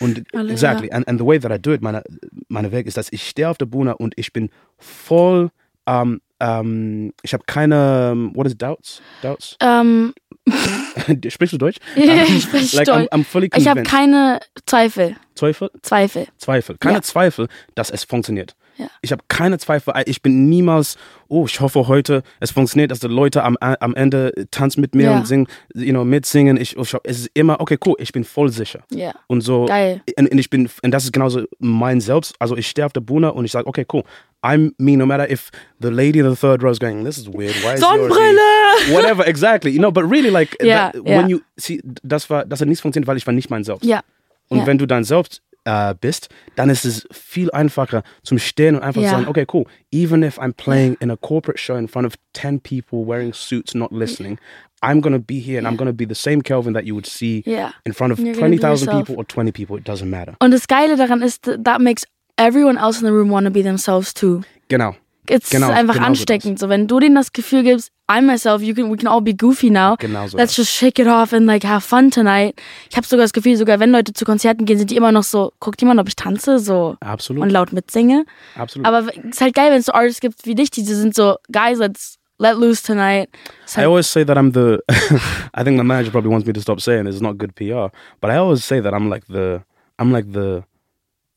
[0.00, 2.02] Und Alle, exactly, and, and the way that I do it, meine,
[2.48, 5.50] meine Weg ist, dass ich stehe auf der Bühne und ich bin voll,
[5.86, 9.02] ähm, ähm, ich habe keine, what is it, doubts?
[9.22, 9.56] Doubts?
[9.60, 10.14] Ähm,
[11.28, 11.78] Sprichst du Deutsch?
[11.96, 13.08] Ja, Um, ich spreche like, Deutsch.
[13.12, 15.16] I'm, I'm ich habe keine Zweifel.
[15.34, 15.70] Zweifel?
[15.82, 16.26] Zweifel.
[16.38, 16.76] Zweifel.
[16.78, 17.02] Keine Ja.
[17.02, 18.54] Zweifel, dass es funktioniert.
[18.80, 18.88] Ja.
[19.02, 19.92] Ich habe keine Zweifel.
[20.06, 20.96] Ich bin niemals,
[21.28, 25.04] oh, ich hoffe heute, es funktioniert, dass die Leute am, am Ende tanzen mit mir
[25.10, 25.16] Ja.
[25.18, 26.56] und singen, you know, mitsingen.
[26.56, 28.80] Ich, ich, es ist immer, okay, cool, ich bin voll sicher.
[28.90, 29.12] Ja.
[29.26, 30.00] Und so, Geil.
[30.18, 32.34] Und, und ich bin, und das ist genauso mein Selbst.
[32.38, 34.02] Also ich stehe auf der Bühne und ich sage, okay, cool,
[34.42, 35.50] I'm me, no matter if
[35.80, 37.54] the lady in the third row is going, this is weird.
[37.62, 38.38] Why is Sonnenbrille!
[38.94, 39.70] Whatever, exactly.
[39.70, 41.18] You know, but really, like, Ja, that, ja.
[41.18, 43.84] when you see, das war, das hat nicht funktioniert, weil ich war nicht mein Selbst.
[43.84, 44.00] Ja.
[44.48, 48.82] Und wenn du dein Selbst äh, bist, dann ist es viel einfacher zum Stehen und
[48.82, 49.10] einfach Ja.
[49.10, 49.64] sagen, okay, cool.
[49.92, 53.74] Even if I'm playing in a corporate show in front of 10 people wearing suits,
[53.74, 54.38] not listening,
[54.82, 56.94] I'm going to be here and I'm going to be the same Kelvin that you
[56.94, 57.72] would see Ja.
[57.84, 59.06] in front of You're gonna be 20,000 yourself.
[59.06, 59.76] people or 20 people.
[59.78, 60.34] It doesn't matter.
[60.40, 62.04] Und das Geile daran ist, that makes
[62.38, 64.40] everyone else in the room want to be themselves too.
[64.68, 64.94] Genau.
[65.28, 66.58] Es Genau, einfach genau ansteckend.
[66.58, 69.32] So, wenn du denen das Gefühl gibst, I'm myself, you can, we can all be
[69.32, 69.94] goofy now.
[69.96, 72.60] Genau so Let's just shake it off and like have fun tonight.
[72.90, 75.22] Ich habe sogar das Gefühl, sogar wenn Leute zu Konzerten gehen, sind die immer noch
[75.22, 77.44] so, guckt jemand, ob ich tanze, so Absolut.
[77.44, 78.24] und laut mitsinge.
[78.56, 78.84] Absolut.
[78.86, 81.36] Aber es ist halt geil, wenn es so Artists gibt wie dich, die sind so,
[81.52, 83.28] guys, let's let loose tonight.
[83.64, 84.80] Ist I halt, always say that I'm the.
[85.54, 87.14] I think the manager probably wants me to stop saying this.
[87.14, 89.62] It's not good PR, but I always say that I'm like the.
[90.00, 90.64] I'm like the.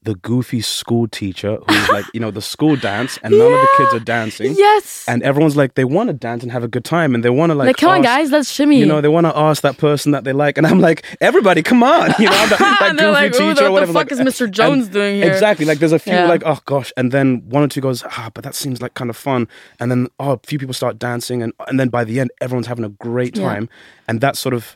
[0.03, 3.67] The goofy school teacher who's like, you know, the school dance, and none of the
[3.77, 4.53] kids are dancing.
[4.57, 5.05] yes.
[5.07, 7.51] And everyone's like, they want to dance and have a good time, and they want
[7.51, 8.79] to like, like, come on, ask- guys, let's shimmy.
[8.79, 11.63] You know, they want to ask that person that they like, and I'm like, everybody,
[11.63, 13.93] come on, you know, that, that goofy like, "Ooh, teacher or what the whatever.
[13.93, 14.51] fuck like, is Mr.
[14.51, 15.31] Jones doing here?
[15.31, 16.27] Exactly, like there's a few Yeah.
[16.27, 19.09] like, oh gosh, and then one or two goes, ah, but that seems like kind
[19.09, 19.47] of fun,
[19.79, 22.67] and then oh, a few people start dancing, and and then by the end, everyone's
[22.67, 23.47] having a great Yeah.
[23.47, 23.69] time,
[24.07, 24.75] and that sort of.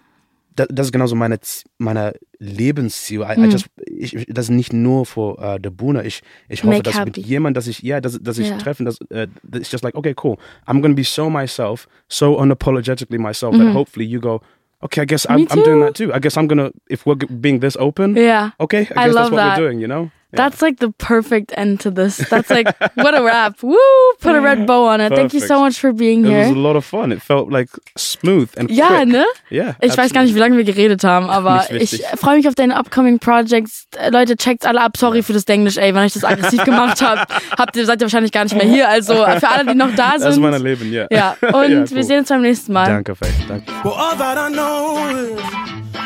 [0.57, 1.37] Das, das ist genauso meine,
[1.77, 3.21] meine Lebensziel.
[3.21, 3.43] I, Hm.
[3.45, 6.03] I just, ich, das ist nicht nur für äh, der Bühne.
[6.03, 7.05] Ich, ich hoffe, Make dass happy.
[7.05, 8.57] mit jemand, dass ich, ja, dass, dass ich Ja.
[8.57, 10.35] treffen, dass, äh, that it's just like, okay, cool.
[10.67, 13.59] I'm to be so myself, so unapologetically myself Mhm.
[13.65, 14.41] that hopefully you go,
[14.81, 16.11] okay, I guess I'm, I'm doing that too.
[16.13, 18.51] I guess I'm to, if we're being this open, Yeah.
[18.59, 19.57] okay, I I guess that's what that.
[19.57, 20.09] we're doing, you know?
[20.33, 22.17] That's like the perfect end to this.
[22.29, 23.55] That's like what a wrap.
[23.63, 23.77] Woo!
[24.19, 25.13] Put a red bow on it.
[25.13, 26.39] Thank you so much for being here.
[26.43, 27.11] It was a lot of fun.
[27.13, 29.07] It felt like smooth and Ja, quick.
[29.07, 29.25] ne?
[29.49, 29.75] Yeah.
[29.81, 32.19] Ich weiß gar nicht, wie lange wir geredet haben, aber Nicht ich wichtig.
[32.19, 33.87] freue mich auf deine upcoming Projects.
[33.97, 34.97] Äh, Leute, checkt's alle ab.
[34.97, 37.21] Sorry für das Englisch, ey, wenn ich das aggressiv gemacht habe.
[37.57, 38.89] Habt ihr seid ihr wahrscheinlich gar nicht mehr hier.
[38.89, 40.43] Also für alle, die noch da Das ist sind.
[40.43, 41.07] mein Leben, ja.
[41.09, 42.03] Ja, und Ja, wir cool.
[42.03, 42.85] sehen uns beim nächsten Mal.
[42.87, 43.31] Danke, Faith.
[43.47, 43.71] Danke.
[43.83, 45.41] Well, all that I know is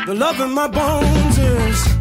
[0.05, 2.00] the love in my bones is